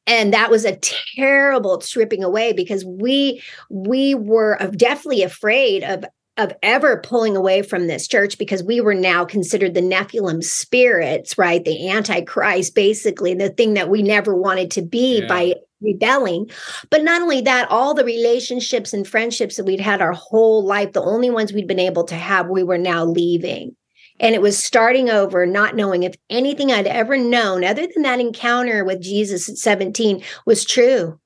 And 0.06 0.34
that 0.34 0.52
was 0.52 0.64
a 0.64 0.78
terrible 1.18 1.82
stripping 1.82 2.24
away 2.24 2.54
because 2.54 2.86
we, 2.86 3.42
we 3.70 4.16
were 4.16 4.58
definitely 4.76 5.24
afraid 5.24 5.84
of 5.84 6.06
of 6.38 6.54
ever 6.62 6.98
pulling 6.98 7.36
away 7.36 7.62
from 7.62 7.88
this 7.88 8.08
church 8.08 8.38
because 8.38 8.64
we 8.64 8.80
were 8.82 8.94
now 8.94 9.26
considered 9.26 9.74
the 9.74 9.82
Nephilim 9.82 10.44
spirits, 10.44 11.38
right? 11.38 11.64
The 11.64 11.90
Antichrist, 11.90 12.76
basically, 12.76 13.34
the 13.34 13.50
thing 13.50 13.74
that 13.74 13.90
we 13.90 14.02
never 14.04 14.36
wanted 14.36 14.72
to 14.72 14.82
be 14.82 15.20
Yeah. 15.22 15.28
by 15.28 15.56
rebelling. 15.82 16.50
But 16.90 17.04
not 17.04 17.22
only 17.22 17.42
that, 17.42 17.70
all 17.70 17.94
the 17.94 18.04
relationships 18.04 18.94
and 18.94 19.08
friendships 19.08 19.58
that 19.58 19.66
we'd 19.66 19.80
had 19.80 20.02
our 20.02 20.14
whole 20.14 20.66
life, 20.66 20.94
the 20.94 21.04
only 21.04 21.30
ones 21.30 21.54
we'd 21.54 21.68
been 21.68 21.80
able 21.80 22.04
to 22.06 22.16
have, 22.16 22.50
we 22.50 22.64
were 22.64 22.78
now 22.80 23.06
leaving. 23.06 23.76
And 24.20 24.34
it 24.34 24.42
was 24.42 24.58
starting 24.58 25.12
over, 25.12 25.46
not 25.46 25.76
knowing 25.76 26.02
if 26.02 26.16
anything 26.30 26.72
I'd 26.72 26.88
ever 26.88 27.18
known, 27.18 27.64
other 27.64 27.88
than 27.94 28.02
that 28.04 28.20
encounter 28.20 28.84
with 28.84 29.02
Jesus 29.02 29.48
at 29.48 29.58
17, 29.58 30.24
was 30.48 30.66
true. 30.66 31.20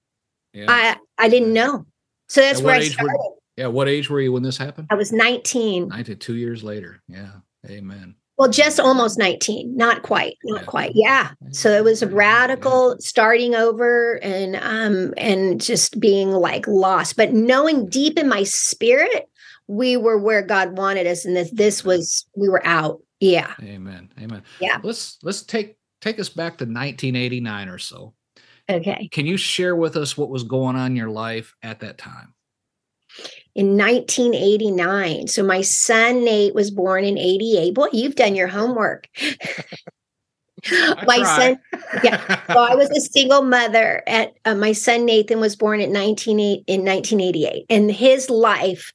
Yeah. 0.53 0.65
I 0.67 0.97
I 1.17 1.29
didn't 1.29 1.53
know. 1.53 1.85
So 2.27 2.41
that's 2.41 2.61
where 2.61 2.75
I 2.75 2.83
started. 2.83 3.15
Yeah. 3.61 3.67
What 3.67 3.87
age 3.87 4.09
were 4.09 4.21
you 4.21 4.31
when 4.33 4.43
this 4.43 4.57
happened? 4.57 4.87
I 4.89 4.95
was 4.95 5.11
19. 5.11 5.87
92 5.87 6.35
years 6.35 6.63
later. 6.63 7.01
Yeah. 7.07 7.31
Amen. 7.69 8.15
Well, 8.37 8.49
just 8.49 8.79
almost 8.79 9.19
19, 9.19 9.77
not 9.77 10.01
quite, 10.01 10.35
not 10.45 10.61
Yeah. 10.61 10.65
quite. 10.65 10.91
Yeah. 10.95 11.31
So 11.51 11.69
it 11.71 11.83
was 11.83 12.01
a 12.01 12.07
radical 12.07 12.95
starting 12.99 13.53
over 13.53 14.13
and 14.23 14.55
um 14.55 15.13
and 15.15 15.61
just 15.61 15.99
being 15.99 16.31
like 16.31 16.67
lost, 16.67 17.17
but 17.17 17.33
knowing 17.33 17.87
deep 17.87 18.17
in 18.17 18.27
my 18.27 18.43
spirit 18.43 19.27
we 19.67 19.95
were 19.95 20.17
where 20.17 20.41
God 20.41 20.75
wanted 20.77 21.05
us 21.07 21.23
and 21.23 21.37
that 21.37 21.55
this 21.55 21.85
was 21.85 22.25
we 22.35 22.49
were 22.49 22.65
out. 22.65 23.01
Yeah. 23.19 23.53
Amen. 23.61 24.11
Amen. 24.19 24.41
Yeah. 24.59 24.79
Let's 24.83 25.19
let's 25.21 25.43
take 25.43 25.77
take 26.01 26.19
us 26.19 26.29
back 26.29 26.57
to 26.57 26.65
1989 26.65 27.69
or 27.69 27.77
so. 27.77 28.15
Okay. 28.67 29.07
Can 29.11 29.27
you 29.27 29.37
share 29.37 29.75
with 29.75 29.95
us 29.97 30.17
what 30.17 30.29
was 30.29 30.43
going 30.43 30.75
on 30.75 30.87
in 30.91 30.95
your 30.95 31.09
life 31.11 31.53
at 31.61 31.81
that 31.81 31.99
time? 31.99 32.33
In 33.53 33.77
1989. 33.77 35.27
So 35.27 35.43
my 35.43 35.61
son 35.61 36.23
Nate 36.23 36.55
was 36.55 36.71
born 36.71 37.03
in 37.03 37.17
88. 37.17 37.73
Boy, 37.73 37.87
you've 37.91 38.15
done 38.15 38.35
your 38.35 38.47
homework. 38.47 39.07
my 41.07 41.23
son 41.23 41.57
yeah. 42.03 42.39
So 42.47 42.59
I 42.59 42.75
was 42.75 42.89
a 42.91 43.01
single 43.01 43.41
mother. 43.41 44.03
At 44.07 44.33
uh, 44.45 44.55
my 44.55 44.73
son 44.73 45.05
Nathan 45.05 45.39
was 45.39 45.55
born 45.55 45.81
in 45.81 45.91
19, 45.91 46.39
in 46.39 46.85
1988, 46.85 47.65
and 47.69 47.91
his 47.91 48.29
life, 48.29 48.91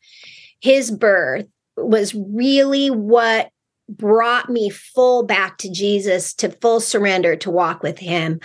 his 0.61 0.91
birth 0.91 1.47
was 1.77 2.15
really 2.15 2.91
what 2.91 3.51
brought 3.89 4.51
me 4.51 4.69
full 4.71 5.23
back 5.25 5.59
to 5.59 5.71
Jesus, 5.71 6.35
to 6.35 6.51
full 6.51 6.81
surrender, 6.81 7.37
to 7.37 7.51
walk 7.51 7.83
with 7.83 7.99
Him, 7.99 8.41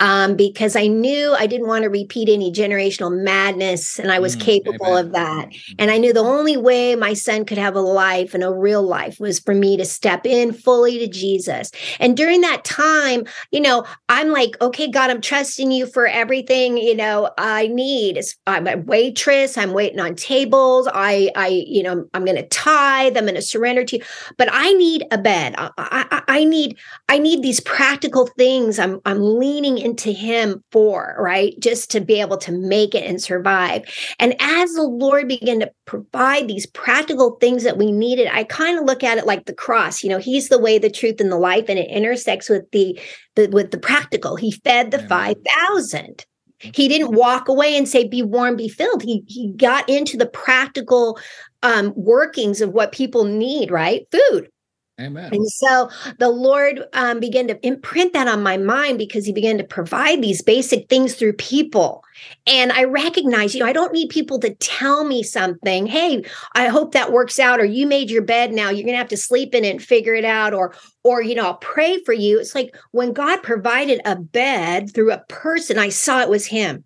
um, 0.00 0.36
because 0.36 0.76
I 0.76 0.86
knew 0.86 1.34
I 1.34 1.46
didn't 1.46 1.68
want 1.68 1.82
to 1.82 1.90
repeat 1.90 2.28
any 2.28 2.52
generational 2.52 3.16
madness, 3.22 3.98
and 3.98 4.10
I 4.12 4.18
was 4.18 4.36
Mm, 4.36 4.40
capable 4.40 4.86
amen. 4.86 5.06
of 5.06 5.12
that. 5.12 5.48
And 5.78 5.90
I 5.90 5.98
knew 5.98 6.12
the 6.12 6.20
only 6.20 6.56
way 6.56 6.94
my 6.96 7.14
son 7.14 7.44
could 7.44 7.58
have 7.58 7.74
a 7.74 7.80
life 7.80 8.34
and 8.34 8.42
a 8.42 8.52
real 8.52 8.82
life 8.82 9.18
was 9.20 9.40
for 9.40 9.54
me 9.54 9.76
to 9.76 9.84
step 9.84 10.26
in 10.26 10.52
fully 10.52 10.98
to 10.98 11.06
Jesus. 11.06 11.70
And 12.00 12.16
during 12.16 12.40
that 12.42 12.64
time, 12.64 13.24
you 13.50 13.60
know, 13.60 13.84
I'm 14.08 14.30
like, 14.30 14.60
okay, 14.60 14.88
God, 14.90 15.10
I'm 15.10 15.20
trusting 15.20 15.72
you 15.72 15.86
for 15.86 16.06
everything, 16.06 16.76
you 16.78 16.94
know, 16.94 17.30
I 17.38 17.68
need. 17.68 18.20
I'm 18.46 18.66
a 18.66 18.76
waitress. 18.76 19.58
I'm 19.58 19.72
waiting 19.72 20.00
on 20.00 20.14
tables. 20.14 20.88
I, 20.92 21.30
I, 21.36 21.48
you 21.48 21.82
know, 21.82 22.06
I'm 22.14 22.24
going 22.24 22.36
to 22.36 22.48
tithe. 22.48 23.16
I'm 23.16 23.24
going 23.24 23.34
to 23.34 23.42
surrender 23.42 23.84
to 23.84 23.96
you. 23.96 24.02
But 24.38 24.48
I 24.52 24.72
need 24.72 24.85
a 25.10 25.18
bed. 25.18 25.54
I, 25.58 25.70
I, 25.78 26.22
I 26.28 26.44
need, 26.44 26.76
I 27.08 27.18
need 27.18 27.42
these 27.42 27.60
practical 27.60 28.26
things. 28.38 28.78
I'm, 28.78 29.00
I'm 29.04 29.20
leaning 29.20 29.78
into 29.78 30.10
Him 30.10 30.62
for 30.72 31.16
right, 31.18 31.54
just 31.60 31.90
to 31.92 32.00
be 32.00 32.20
able 32.20 32.38
to 32.38 32.52
make 32.52 32.94
it 32.94 33.04
and 33.04 33.22
survive. 33.22 33.82
And 34.18 34.34
as 34.40 34.72
the 34.72 34.82
Lord 34.82 35.28
began 35.28 35.60
to 35.60 35.70
provide 35.84 36.48
these 36.48 36.66
practical 36.66 37.36
things 37.40 37.62
that 37.64 37.78
we 37.78 37.92
needed, 37.92 38.28
I 38.32 38.44
kind 38.44 38.78
of 38.78 38.84
look 38.84 39.02
at 39.02 39.18
it 39.18 39.26
like 39.26 39.46
the 39.46 39.54
cross. 39.54 40.02
You 40.02 40.10
know, 40.10 40.18
He's 40.18 40.48
the 40.48 40.58
way, 40.58 40.78
the 40.78 40.90
truth, 40.90 41.20
and 41.20 41.32
the 41.32 41.38
life, 41.38 41.66
and 41.68 41.78
it 41.78 41.90
intersects 41.90 42.48
with 42.48 42.70
the, 42.72 42.98
the 43.34 43.48
with 43.48 43.70
the 43.70 43.78
practical. 43.78 44.36
He 44.36 44.52
fed 44.52 44.90
the 44.90 45.06
five 45.08 45.36
thousand. 45.46 46.24
He 46.58 46.88
didn't 46.88 47.14
walk 47.14 47.48
away 47.48 47.76
and 47.76 47.88
say, 47.88 48.08
"Be 48.08 48.22
warm, 48.22 48.56
be 48.56 48.68
filled." 48.68 49.02
He 49.02 49.22
he 49.26 49.52
got 49.56 49.88
into 49.88 50.16
the 50.16 50.26
practical 50.26 51.18
um, 51.62 51.92
workings 51.96 52.60
of 52.60 52.70
what 52.70 52.92
people 52.92 53.24
need. 53.24 53.70
Right, 53.70 54.06
food. 54.10 54.48
Amen. 54.98 55.30
And 55.32 55.46
so 55.46 55.90
the 56.18 56.30
Lord 56.30 56.84
um, 56.94 57.20
began 57.20 57.48
to 57.48 57.66
imprint 57.66 58.14
that 58.14 58.28
on 58.28 58.42
my 58.42 58.56
mind 58.56 58.96
because 58.96 59.26
He 59.26 59.32
began 59.32 59.58
to 59.58 59.64
provide 59.64 60.22
these 60.22 60.40
basic 60.40 60.88
things 60.88 61.14
through 61.14 61.34
people. 61.34 62.02
And 62.46 62.72
I 62.72 62.84
recognize, 62.84 63.54
you 63.54 63.60
know, 63.60 63.66
I 63.66 63.74
don't 63.74 63.92
need 63.92 64.08
people 64.08 64.38
to 64.40 64.54
tell 64.54 65.04
me 65.04 65.22
something. 65.22 65.86
Hey, 65.86 66.24
I 66.54 66.68
hope 66.68 66.92
that 66.92 67.12
works 67.12 67.38
out, 67.38 67.60
or 67.60 67.66
you 67.66 67.86
made 67.86 68.10
your 68.10 68.22
bed 68.22 68.52
now, 68.52 68.70
you're 68.70 68.86
gonna 68.86 68.96
have 68.96 69.08
to 69.08 69.18
sleep 69.18 69.54
in 69.54 69.66
it 69.66 69.70
and 69.70 69.82
figure 69.82 70.14
it 70.14 70.24
out, 70.24 70.54
or 70.54 70.74
or 71.04 71.20
you 71.20 71.34
know, 71.34 71.44
I'll 71.44 71.58
pray 71.58 72.02
for 72.04 72.14
you. 72.14 72.40
It's 72.40 72.54
like 72.54 72.74
when 72.92 73.12
God 73.12 73.42
provided 73.42 74.00
a 74.06 74.16
bed 74.16 74.94
through 74.94 75.12
a 75.12 75.24
person, 75.28 75.78
I 75.78 75.90
saw 75.90 76.20
it 76.22 76.30
was 76.30 76.46
Him. 76.46 76.84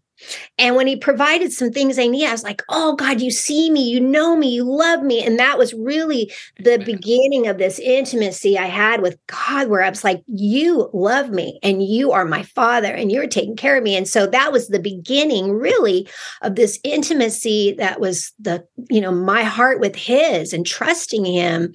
And 0.58 0.76
when 0.76 0.86
he 0.86 0.96
provided 0.96 1.52
some 1.52 1.70
things 1.70 1.98
I 1.98 2.06
need, 2.06 2.26
I 2.26 2.32
was 2.32 2.44
like, 2.44 2.62
oh 2.68 2.94
God, 2.94 3.20
you 3.20 3.30
see 3.30 3.70
me, 3.70 3.88
you 3.88 4.00
know 4.00 4.36
me, 4.36 4.48
you 4.48 4.64
love 4.64 5.02
me. 5.02 5.24
And 5.24 5.38
that 5.38 5.58
was 5.58 5.72
really 5.74 6.32
the 6.58 6.78
beginning 6.78 7.46
of 7.46 7.58
this 7.58 7.78
intimacy 7.78 8.58
I 8.58 8.66
had 8.66 9.00
with 9.00 9.18
God, 9.26 9.68
where 9.68 9.82
I 9.82 9.88
was 9.88 10.04
like, 10.04 10.22
you 10.26 10.90
love 10.92 11.30
me 11.30 11.58
and 11.62 11.82
you 11.82 12.12
are 12.12 12.24
my 12.24 12.42
father 12.42 12.92
and 12.92 13.10
you're 13.10 13.26
taking 13.26 13.56
care 13.56 13.76
of 13.76 13.82
me. 13.82 13.96
And 13.96 14.06
so 14.06 14.26
that 14.26 14.52
was 14.52 14.68
the 14.68 14.78
beginning, 14.78 15.52
really, 15.52 16.08
of 16.42 16.56
this 16.56 16.78
intimacy 16.84 17.74
that 17.78 18.00
was 18.00 18.32
the, 18.38 18.64
you 18.90 19.00
know, 19.00 19.12
my 19.12 19.42
heart 19.42 19.80
with 19.80 19.96
his 19.96 20.52
and 20.52 20.66
trusting 20.66 21.24
him. 21.24 21.72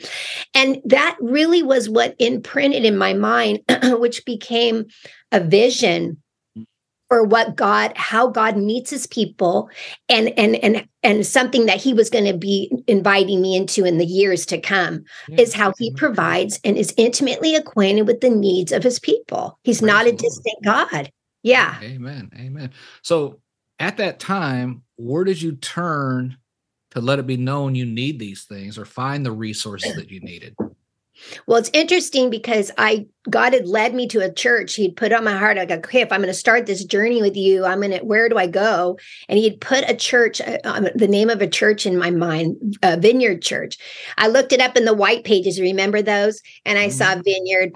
And 0.53 0.81
that 0.85 1.17
really 1.19 1.63
was 1.63 1.89
what 1.89 2.15
imprinted 2.19 2.85
in 2.85 2.97
my 2.97 3.13
mind, 3.13 3.59
which 3.83 4.25
became 4.25 4.85
a 5.31 5.39
vision 5.39 6.17
for 7.07 7.23
what 7.23 7.55
God, 7.55 7.93
how 7.95 8.27
God 8.27 8.57
meets 8.57 8.89
his 8.89 9.07
people 9.07 9.69
and 10.09 10.29
and 10.37 10.55
and 10.57 10.87
and 11.03 11.25
something 11.25 11.67
that 11.67 11.81
he 11.81 11.93
was 11.93 12.09
going 12.09 12.25
to 12.25 12.37
be 12.37 12.71
inviting 12.87 13.41
me 13.41 13.55
into 13.55 13.85
in 13.85 13.97
the 13.97 14.05
years 14.05 14.45
to 14.47 14.59
come 14.59 15.03
Yeah. 15.27 15.41
is 15.41 15.53
how 15.53 15.73
he 15.77 15.89
mm-hmm. 15.89 15.97
provides 15.97 16.59
and 16.63 16.77
is 16.77 16.93
intimately 16.97 17.55
acquainted 17.55 18.07
with 18.07 18.21
the 18.21 18.29
needs 18.29 18.71
of 18.71 18.83
his 18.83 18.99
people. 18.99 19.59
He's 19.63 19.81
Praise 19.81 19.87
not 19.87 20.05
a 20.05 20.09
Lord. 20.09 20.17
distant 20.17 20.63
God. 20.63 21.11
Yeah. 21.43 21.75
Amen. 21.81 22.31
Amen. 22.35 22.71
So 23.03 23.39
at 23.79 23.97
that 23.97 24.19
time, 24.19 24.81
where 24.95 25.23
did 25.23 25.41
you 25.41 25.55
turn 25.57 26.37
to 26.91 27.01
let 27.01 27.19
it 27.19 27.27
be 27.27 27.37
known 27.37 27.75
you 27.75 27.85
need 27.85 28.17
these 28.17 28.45
things 28.45 28.77
or 28.77 28.85
find 28.85 29.25
the 29.25 29.31
resources 29.31 29.95
that 29.95 30.09
you 30.09 30.21
needed? 30.21 30.55
Well, 31.47 31.57
it's 31.57 31.69
interesting 31.73 32.29
because 32.29 32.71
I 32.77 33.07
God 33.29 33.53
had 33.53 33.67
led 33.67 33.93
me 33.93 34.07
to 34.09 34.19
a 34.19 34.31
church. 34.31 34.75
He'd 34.75 34.95
put 34.95 35.13
on 35.13 35.23
my 35.23 35.35
heart, 35.35 35.57
like, 35.57 35.71
okay, 35.71 36.01
if 36.01 36.11
I'm 36.11 36.21
going 36.21 36.27
to 36.27 36.33
start 36.33 36.65
this 36.65 36.83
journey 36.83 37.21
with 37.21 37.35
you, 37.35 37.65
I'm 37.65 37.79
going 37.79 37.91
to. 37.91 37.99
Where 37.99 38.29
do 38.29 38.37
I 38.37 38.47
go? 38.47 38.97
And 39.29 39.39
he'd 39.39 39.61
put 39.61 39.89
a 39.89 39.95
church, 39.95 40.41
uh, 40.41 40.57
um, 40.63 40.87
the 40.95 41.07
name 41.07 41.29
of 41.29 41.41
a 41.41 41.47
church 41.47 41.85
in 41.85 41.97
my 41.97 42.11
mind, 42.11 42.77
uh, 42.83 42.97
Vineyard 42.99 43.41
Church. 43.41 43.77
I 44.17 44.27
looked 44.27 44.53
it 44.53 44.61
up 44.61 44.77
in 44.77 44.85
the 44.85 44.93
white 44.93 45.23
pages. 45.23 45.59
Remember 45.59 46.01
those? 46.01 46.41
And 46.65 46.77
I 46.77 46.89
saw 46.89 47.15
Vineyard, 47.15 47.73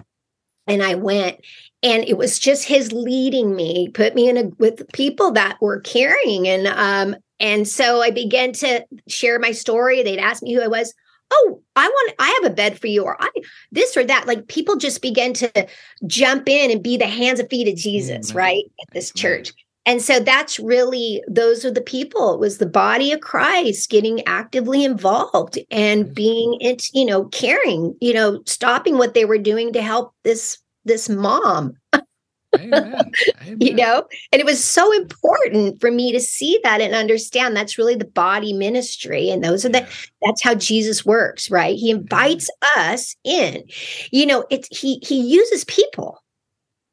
and 0.67 0.84
I 0.84 0.96
went. 0.96 1.39
And 1.81 2.03
it 2.03 2.17
was 2.17 2.39
just 2.39 2.65
his 2.65 2.91
leading 2.91 3.55
me, 3.55 3.89
put 3.89 4.13
me 4.15 4.27
in 4.27 4.38
a 4.38 4.43
with 4.60 4.91
people 4.91 5.31
that 5.31 5.58
were 5.62 5.79
caring 5.79 6.48
and 6.48 6.67
um 6.67 7.15
And 7.39 7.67
so 7.67 8.01
I 8.01 8.12
began 8.12 8.51
to 8.53 8.86
share 9.08 9.39
my 9.39 9.53
story. 9.53 10.03
They'd 10.03 10.19
ask 10.19 10.43
me 10.43 10.53
who 10.53 10.62
I 10.62 10.67
was. 10.67 10.93
Oh, 11.31 11.62
I 11.75 11.88
want 11.88 12.13
I 12.19 12.39
have 12.41 12.51
a 12.51 12.55
bed 12.55 12.79
for 12.79 12.88
you, 12.88 13.03
or 13.03 13.17
I 13.19 13.29
this 13.71 13.95
or 13.95 14.03
that. 14.03 14.27
Like 14.27 14.48
people 14.48 14.75
just 14.75 15.01
begin 15.01 15.33
to 15.33 15.67
jump 16.07 16.50
in 16.50 16.71
and 16.71 16.83
be 16.83 16.98
the 16.98 17.07
hands 17.07 17.39
and 17.39 17.50
feet 17.50 17.67
of 17.67 17.75
Jesus, 17.75 18.31
Amen. 18.31 18.38
right? 18.38 18.63
At 18.81 18.93
this 18.93 19.12
Amen. 19.12 19.21
church. 19.21 19.53
And 19.86 20.01
so 20.01 20.19
that's 20.19 20.59
really 20.59 21.24
those 21.27 21.65
are 21.65 21.71
the 21.71 21.81
people. 21.81 22.33
It 22.33 22.39
was 22.39 22.57
the 22.57 22.65
body 22.65 23.12
of 23.12 23.21
Christ 23.21 23.89
getting 23.89 24.25
actively 24.27 24.83
involved 24.83 25.57
and 25.71 26.05
mm-hmm. 26.05 26.13
being 26.13 26.57
it, 26.62 26.88
you 26.93 27.05
know, 27.05 27.25
caring, 27.25 27.95
you 28.00 28.13
know, 28.13 28.41
stopping 28.45 28.98
what 28.98 29.13
they 29.13 29.25
were 29.25 29.38
doing 29.38 29.74
to 29.74 29.81
help 29.81 30.13
this 30.24 30.59
this 30.86 31.09
mom 31.09 31.74
Amen. 32.58 33.12
you 33.60 33.74
know 33.74 34.06
and 34.32 34.39
it 34.39 34.46
was 34.46 34.63
so 34.63 34.91
important 34.94 35.79
for 35.79 35.91
me 35.91 36.12
to 36.12 36.20
see 36.20 36.60
that 36.63 36.82
and 36.82 36.96
understand 36.96 37.56
that's 37.56 37.77
really 37.77 37.96
the 37.96 38.06
body 38.06 38.53
ministry 38.53 39.29
and 39.29 39.44
those 39.44 39.65
are 39.65 39.70
the 39.70 39.79
Yeah. 39.82 39.89
that's 40.24 40.41
how 40.41 40.56
jesus 40.56 41.06
works 41.06 41.51
right 41.51 41.75
he 41.77 41.91
mm-hmm. 41.94 42.01
invites 42.01 42.50
us 42.77 43.15
in 43.24 43.63
you 44.12 44.25
know 44.25 44.46
it's 44.50 44.68
he 44.75 45.00
he 45.03 45.20
uses 45.22 45.63
people 45.65 46.24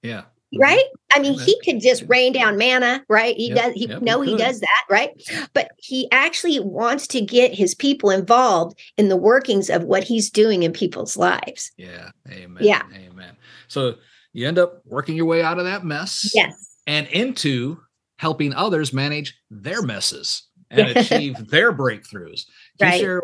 Yeah. 0.03 0.25
Mm-hmm. 0.55 0.61
right 0.61 0.85
i 1.15 1.21
mean 1.21 1.35
Amen. 1.35 1.47
he 1.47 1.61
could 1.65 1.81
just 1.81 2.05
rain 2.07 2.33
down 2.35 2.59
manna 2.59 3.03
right 3.09 3.35
he 3.37 3.49
Yep, 3.49 3.57
does 3.57 3.73
he 3.75 3.89
yep, 3.89 3.99
he 4.01 4.05
no 4.05 4.21
he 4.21 4.33
could. 4.33 4.39
does 4.41 4.61
that 4.61 4.85
right 4.91 5.11
but 5.55 5.71
he 5.79 6.07
actually 6.13 6.61
wants 6.61 7.07
to 7.09 7.21
get 7.23 7.55
his 7.55 7.75
people 7.75 8.11
involved 8.11 8.79
in 8.99 9.09
the 9.09 9.17
workings 9.17 9.71
of 9.71 9.85
what 9.85 10.05
he's 10.05 10.29
doing 10.31 10.63
in 10.65 10.73
people's 10.73 11.17
lives 11.17 11.73
Yeah. 11.79 12.11
Amen. 12.31 12.63
Yeah. 12.63 12.83
Amen. 12.95 13.37
So 13.69 13.95
you 14.37 14.47
end 14.47 14.59
up 14.59 14.83
working 14.85 15.17
your 15.17 15.27
way 15.27 15.43
out 15.43 15.59
of 15.59 15.65
that 15.65 15.85
mess. 15.85 16.31
yes 16.35 16.53
and 16.87 17.09
into 17.09 17.81
helping 18.19 18.55
others 18.55 18.93
manage 18.93 19.37
their 19.51 19.83
messes 19.83 20.45
and 20.71 20.89
achieve 20.89 21.49
their 21.51 21.73
breakthroughs. 21.73 22.47
Can 22.79 22.89
Right. 22.89 22.95
you 22.95 23.01
share 23.01 23.23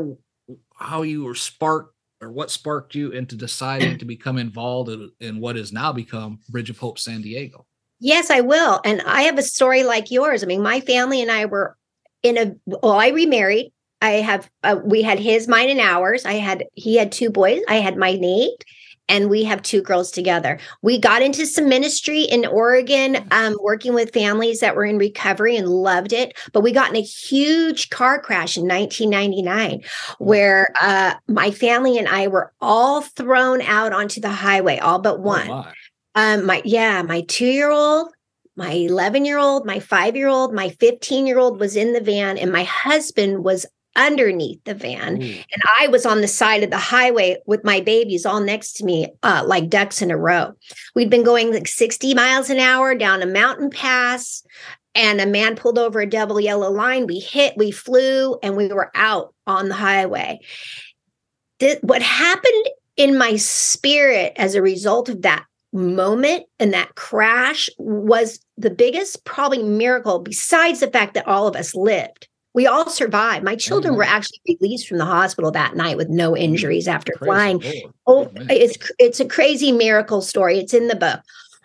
how 0.76 1.02
you 1.02 1.24
were 1.24 1.34
sparked 1.34 1.94
or 2.20 2.30
what 2.30 2.50
sparked 2.50 2.94
you 2.94 3.10
into 3.10 3.36
deciding 3.36 3.98
to 3.98 4.04
become 4.04 4.38
involved 4.38 4.90
in, 4.90 5.10
in 5.20 5.40
what 5.40 5.56
has 5.56 5.72
now 5.72 5.92
become 5.92 6.40
Bridge 6.48 6.70
of 6.70 6.78
Hope 6.78 6.98
San 6.98 7.22
Diego? 7.22 7.66
Yes, 8.00 8.30
I 8.30 8.40
will. 8.40 8.80
And 8.84 9.00
I 9.02 9.22
have 9.22 9.38
a 9.38 9.42
story 9.42 9.84
like 9.84 10.10
yours. 10.10 10.42
I 10.42 10.46
mean, 10.46 10.62
my 10.62 10.80
family 10.80 11.22
and 11.22 11.30
I 11.30 11.46
were 11.46 11.76
in 12.22 12.36
a 12.36 12.54
well, 12.66 12.98
I 12.98 13.08
remarried. 13.08 13.72
I 14.00 14.10
have 14.14 14.50
uh, 14.64 14.76
we 14.84 15.02
had 15.02 15.20
his, 15.20 15.46
mine, 15.46 15.70
and 15.70 15.80
ours. 15.80 16.24
I 16.24 16.34
had 16.34 16.64
he 16.74 16.96
had 16.96 17.12
two 17.12 17.30
boys. 17.30 17.62
I 17.68 17.76
had 17.76 17.96
my 17.96 18.14
Nate, 18.14 18.64
and 19.12 19.28
we 19.28 19.44
have 19.44 19.60
two 19.60 19.82
girls 19.82 20.10
together. 20.10 20.58
We 20.80 20.98
got 20.98 21.20
into 21.20 21.44
some 21.46 21.68
ministry 21.68 22.22
in 22.22 22.46
Oregon, 22.46 23.28
um, 23.30 23.56
working 23.60 23.92
with 23.92 24.14
families 24.14 24.60
that 24.60 24.74
were 24.74 24.86
in 24.86 24.96
recovery 24.96 25.54
and 25.54 25.68
loved 25.68 26.14
it. 26.14 26.34
But 26.54 26.62
we 26.62 26.72
got 26.72 26.88
in 26.88 26.96
a 26.96 27.02
huge 27.02 27.90
car 27.90 28.18
crash 28.18 28.56
in 28.56 28.66
1999, 28.66 29.82
where 30.18 30.72
uh, 30.80 31.14
my 31.28 31.50
family 31.50 31.98
and 31.98 32.08
I 32.08 32.28
were 32.28 32.54
all 32.62 33.02
thrown 33.02 33.60
out 33.60 33.92
onto 33.92 34.20
the 34.20 34.30
highway, 34.30 34.78
all 34.78 34.98
but 34.98 35.20
one. 35.20 35.48
Oh 35.48 35.66
my. 35.66 35.74
Um, 36.14 36.46
my 36.46 36.62
yeah, 36.64 37.02
my 37.02 37.20
two-year-old, 37.22 38.12
my 38.56 38.74
11-year-old, 38.74 39.66
my 39.66 39.78
five-year-old, 39.78 40.54
my 40.54 40.70
15-year-old 40.70 41.60
was 41.60 41.76
in 41.76 41.92
the 41.92 42.00
van, 42.00 42.38
and 42.38 42.50
my 42.50 42.64
husband 42.64 43.44
was 43.44 43.66
underneath 43.96 44.62
the 44.64 44.74
van. 44.74 45.22
Ooh. 45.22 45.26
And 45.26 45.62
I 45.80 45.88
was 45.88 46.06
on 46.06 46.20
the 46.20 46.28
side 46.28 46.62
of 46.62 46.70
the 46.70 46.78
highway 46.78 47.36
with 47.46 47.64
my 47.64 47.80
babies 47.80 48.24
all 48.24 48.40
next 48.40 48.74
to 48.74 48.84
me, 48.84 49.08
uh, 49.22 49.44
like 49.46 49.68
ducks 49.68 50.02
in 50.02 50.10
a 50.10 50.16
row. 50.16 50.52
We'd 50.94 51.10
been 51.10 51.24
going 51.24 51.52
like 51.52 51.68
60 51.68 52.14
miles 52.14 52.50
an 52.50 52.58
hour 52.58 52.94
down 52.94 53.22
a 53.22 53.26
mountain 53.26 53.70
pass, 53.70 54.42
and 54.94 55.20
a 55.20 55.26
man 55.26 55.56
pulled 55.56 55.78
over 55.78 56.00
a 56.00 56.06
double 56.06 56.40
yellow 56.40 56.70
line. 56.70 57.06
We 57.06 57.18
hit, 57.18 57.56
we 57.56 57.70
flew, 57.70 58.38
and 58.42 58.56
we 58.56 58.68
were 58.68 58.90
out 58.94 59.34
on 59.46 59.68
the 59.68 59.74
highway. 59.74 60.40
Th- 61.60 61.78
what 61.82 62.02
happened 62.02 62.68
in 62.96 63.16
my 63.16 63.36
spirit 63.36 64.34
as 64.36 64.54
a 64.54 64.62
result 64.62 65.08
of 65.08 65.22
that 65.22 65.44
moment 65.72 66.44
and 66.58 66.74
that 66.74 66.94
crash 66.94 67.70
was 67.78 68.40
the 68.58 68.70
biggest 68.70 69.24
probably 69.24 69.62
miracle 69.62 70.18
besides 70.18 70.80
the 70.80 70.90
fact 70.90 71.14
that 71.14 71.26
all 71.26 71.46
of 71.46 71.56
us 71.56 71.74
lived 71.74 72.28
we 72.54 72.66
all 72.66 72.88
survived 72.88 73.44
my 73.44 73.56
children 73.56 73.96
were 73.96 74.02
actually 74.02 74.40
released 74.46 74.86
from 74.86 74.98
the 74.98 75.04
hospital 75.04 75.50
that 75.50 75.74
night 75.74 75.96
with 75.96 76.08
no 76.08 76.36
injuries 76.36 76.86
after 76.86 77.12
Praise 77.16 77.26
flying. 77.26 77.62
Oh, 78.06 78.30
it's 78.50 78.76
it's 78.98 79.20
a 79.20 79.24
crazy 79.24 79.72
miracle 79.72 80.20
story. 80.20 80.58
It's 80.58 80.74
in 80.74 80.88
the 80.88 80.96
book. 80.96 81.20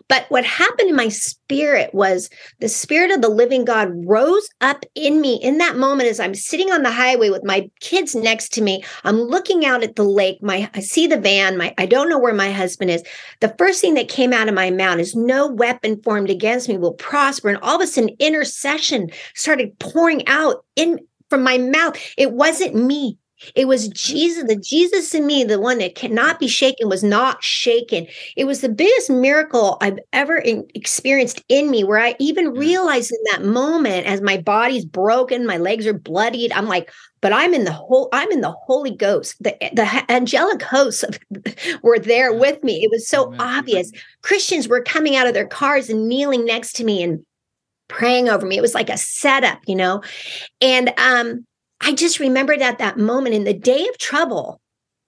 But 0.09 0.25
what 0.29 0.45
happened 0.45 0.89
in 0.89 0.95
my 0.95 1.09
spirit 1.09 1.93
was 1.93 2.29
the 2.59 2.69
spirit 2.69 3.11
of 3.11 3.21
the 3.21 3.29
living 3.29 3.65
God 3.65 3.89
rose 4.05 4.47
up 4.61 4.85
in 4.95 5.19
me 5.19 5.35
in 5.35 5.57
that 5.57 5.75
moment 5.75 6.09
as 6.09 6.19
I'm 6.19 6.35
sitting 6.35 6.71
on 6.71 6.83
the 6.83 6.91
highway 6.91 7.29
with 7.29 7.43
my 7.43 7.69
kids 7.81 8.15
next 8.15 8.53
to 8.53 8.61
me. 8.61 8.83
I'm 9.03 9.17
looking 9.17 9.65
out 9.65 9.83
at 9.83 9.95
the 9.95 10.03
lake. 10.03 10.41
My 10.41 10.69
I 10.73 10.79
see 10.79 11.07
the 11.07 11.19
van. 11.19 11.57
My 11.57 11.73
I 11.77 11.85
don't 11.85 12.09
know 12.09 12.19
where 12.19 12.33
my 12.33 12.51
husband 12.51 12.91
is. 12.91 13.03
The 13.41 13.53
first 13.57 13.81
thing 13.81 13.95
that 13.95 14.09
came 14.09 14.33
out 14.33 14.47
of 14.47 14.55
my 14.55 14.71
mouth 14.71 14.99
is 14.99 15.15
no 15.15 15.47
weapon 15.47 16.01
formed 16.01 16.29
against 16.29 16.69
me 16.69 16.77
will 16.77 16.93
prosper. 16.93 17.49
And 17.49 17.59
all 17.61 17.75
of 17.75 17.81
a 17.81 17.87
sudden 17.87 18.15
intercession 18.19 19.09
started 19.35 19.77
pouring 19.79 20.27
out 20.27 20.63
in 20.75 20.99
from 21.29 21.43
my 21.43 21.57
mouth. 21.57 21.97
It 22.17 22.31
wasn't 22.31 22.75
me. 22.75 23.17
It 23.55 23.67
was 23.67 23.87
Jesus, 23.89 24.43
the 24.47 24.55
Jesus 24.55 25.13
in 25.13 25.25
me, 25.25 25.43
the 25.43 25.59
one 25.59 25.77
that 25.77 25.95
cannot 25.95 26.39
be 26.39 26.47
shaken, 26.47 26.89
was 26.89 27.03
not 27.03 27.43
shaken. 27.43 28.07
It 28.35 28.45
was 28.45 28.61
the 28.61 28.69
biggest 28.69 29.09
miracle 29.09 29.77
I've 29.81 29.99
ever 30.13 30.37
in- 30.37 30.67
experienced 30.73 31.43
in 31.49 31.69
me, 31.69 31.83
where 31.83 31.99
I 31.99 32.15
even 32.19 32.49
realized 32.49 33.11
in 33.11 33.19
that 33.31 33.47
moment, 33.47 34.07
as 34.07 34.21
my 34.21 34.37
body's 34.37 34.85
broken, 34.85 35.45
my 35.45 35.57
legs 35.57 35.85
are 35.85 35.93
bloodied. 35.93 36.51
I'm 36.51 36.67
like, 36.67 36.91
but 37.21 37.33
I'm 37.33 37.53
in 37.53 37.63
the 37.63 37.71
whole, 37.71 38.09
I'm 38.13 38.31
in 38.31 38.41
the 38.41 38.51
Holy 38.51 38.95
Ghost. 38.95 39.35
The 39.41 39.55
the 39.73 40.05
angelic 40.09 40.61
hosts 40.61 41.03
of, 41.03 41.19
were 41.83 41.99
there 41.99 42.33
with 42.33 42.63
me. 42.63 42.83
It 42.83 42.91
was 42.91 43.07
so 43.07 43.27
Amen. 43.27 43.41
obvious. 43.41 43.91
Christians 44.21 44.67
were 44.67 44.81
coming 44.81 45.15
out 45.15 45.27
of 45.27 45.33
their 45.33 45.47
cars 45.47 45.89
and 45.89 46.07
kneeling 46.07 46.45
next 46.45 46.73
to 46.77 46.83
me 46.83 47.03
and 47.03 47.23
praying 47.87 48.29
over 48.29 48.45
me. 48.45 48.57
It 48.57 48.61
was 48.61 48.73
like 48.73 48.89
a 48.89 48.97
setup, 48.97 49.59
you 49.67 49.75
know. 49.75 50.01
And 50.61 50.93
um, 50.97 51.45
I 51.81 51.93
just 51.93 52.19
remembered 52.19 52.61
at 52.61 52.79
that 52.79 52.97
moment 52.97 53.35
in 53.35 53.43
the 53.43 53.53
day 53.53 53.87
of 53.87 53.97
trouble, 53.97 54.59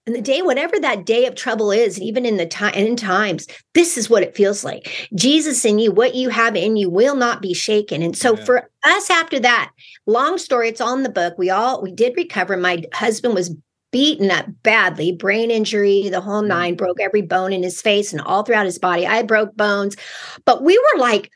in 0.06 0.12
the 0.14 0.22
day, 0.22 0.40
whatever 0.42 0.78
that 0.78 1.04
day 1.04 1.26
of 1.26 1.34
trouble 1.34 1.70
is, 1.70 1.96
and 1.98 2.06
even 2.06 2.24
in 2.24 2.36
the 2.36 2.46
time 2.46 2.74
in 2.74 2.96
times, 2.96 3.46
this 3.74 3.98
is 3.98 4.08
what 4.08 4.22
it 4.22 4.34
feels 4.34 4.64
like. 4.64 5.08
Jesus 5.14 5.64
in 5.64 5.78
you, 5.78 5.92
what 5.92 6.14
you 6.14 6.30
have 6.30 6.56
in 6.56 6.76
you 6.76 6.88
will 6.88 7.14
not 7.14 7.42
be 7.42 7.52
shaken. 7.54 8.02
And 8.02 8.16
so 8.16 8.36
Yeah. 8.36 8.44
for 8.44 8.70
us 8.84 9.10
after 9.10 9.38
that, 9.40 9.70
long 10.06 10.38
story, 10.38 10.68
it's 10.68 10.80
all 10.80 10.94
in 10.94 11.02
the 11.02 11.10
book. 11.10 11.34
We 11.36 11.50
all 11.50 11.82
we 11.82 11.92
did 11.92 12.14
recover. 12.16 12.56
My 12.56 12.82
husband 12.94 13.34
was 13.34 13.54
beaten 13.92 14.30
up 14.30 14.46
badly, 14.62 15.12
brain 15.12 15.50
injury, 15.50 16.08
the 16.08 16.20
whole 16.20 16.42
Mm. 16.42 16.48
nine, 16.48 16.74
broke 16.76 17.00
every 17.00 17.22
bone 17.22 17.52
in 17.52 17.62
his 17.62 17.82
face 17.82 18.12
and 18.12 18.22
all 18.22 18.42
throughout 18.42 18.66
his 18.66 18.78
body. 18.78 19.06
I 19.06 19.22
broke 19.22 19.54
bones. 19.56 19.96
But 20.44 20.62
we 20.62 20.78
were 20.78 21.00
like, 21.00 21.30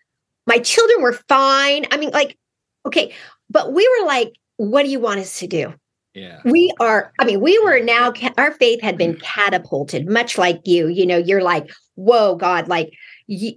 my 0.46 0.58
children 0.58 1.02
were 1.02 1.18
fine. 1.28 1.86
I 1.90 1.96
mean, 1.96 2.10
like, 2.10 2.38
okay, 2.86 3.12
but 3.50 3.72
we 3.72 3.88
were 3.98 4.06
like, 4.06 4.34
what 4.56 4.84
do 4.84 4.90
you 4.90 5.00
want 5.00 5.20
us 5.20 5.38
to 5.40 5.46
do? 5.46 5.74
Yeah. 6.14 6.40
We 6.44 6.72
are, 6.78 7.12
I 7.18 7.24
mean, 7.24 7.40
we 7.40 7.58
were 7.58 7.80
now, 7.80 8.12
our 8.38 8.52
faith 8.52 8.80
had 8.80 8.96
been 8.96 9.16
catapulted, 9.16 10.08
much 10.08 10.38
like 10.38 10.60
you. 10.64 10.86
You 10.86 11.06
know, 11.06 11.16
you're 11.18 11.42
like, 11.42 11.68
whoa, 11.96 12.36
God, 12.36 12.68
like, 12.68 12.92
you, 13.26 13.54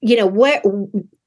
you 0.00 0.16
know, 0.16 0.26
what? 0.26 0.62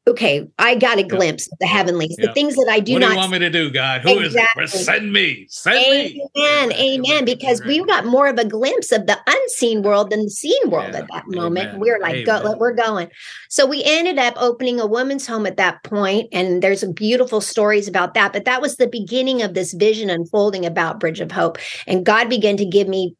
Okay, 0.07 0.47
I 0.57 0.73
got 0.75 0.97
a 0.97 1.03
glimpse 1.03 1.47
of 1.51 1.59
the 1.59 1.67
heavenlies, 1.67 2.15
the 2.17 2.33
things 2.33 2.55
that 2.55 2.67
I 2.67 2.79
do 2.79 2.93
what 2.93 2.99
not 3.01 3.07
do 3.09 3.13
you 3.13 3.19
want 3.19 3.31
me 3.33 3.39
to 3.39 3.49
do, 3.49 3.69
God? 3.69 4.01
Who 4.01 4.17
is 4.19 4.33
Exactly. 4.33 4.63
it? 4.63 4.69
Send 4.69 5.13
me. 5.13 5.45
Send 5.49 5.75
me. 5.91 6.27
Amen, 6.35 6.71
amen. 6.71 7.25
Because 7.25 7.61
we 7.63 7.83
got 7.85 8.05
more 8.05 8.27
of 8.27 8.39
a 8.39 8.45
glimpse 8.45 8.91
of 8.91 9.05
the 9.05 9.19
unseen 9.27 9.83
world 9.83 10.09
than 10.09 10.23
the 10.23 10.29
seen 10.31 10.69
world 10.69 10.93
Yeah, 10.93 10.99
at 11.01 11.07
that 11.11 11.27
moment. 11.27 11.67
amen, 11.69 11.79
We 11.79 11.91
are 11.91 11.99
like, 11.99 12.25
go, 12.25 12.37
amen. 12.39 12.57
we're 12.57 12.73
going. 12.73 13.09
So 13.49 13.67
we 13.67 13.83
ended 13.83 14.17
up 14.17 14.33
opening 14.37 14.79
a 14.79 14.87
woman's 14.87 15.27
home 15.27 15.45
at 15.45 15.57
that 15.57 15.83
point, 15.83 16.27
and 16.31 16.63
there's 16.63 16.83
beautiful 16.85 17.39
stories 17.41 17.87
about 17.87 18.15
that. 18.15 18.33
But 18.33 18.45
that 18.45 18.61
was 18.61 18.77
the 18.77 18.87
beginning 18.87 19.43
of 19.43 19.53
this 19.53 19.73
vision 19.73 20.09
unfolding 20.09 20.65
about 20.65 20.99
Bridge 20.99 21.19
of 21.19 21.31
Hope. 21.31 21.59
And 21.85 22.03
God 22.05 22.29
began 22.29 22.57
to 22.57 22.65
give 22.65 22.87
me 22.87 23.15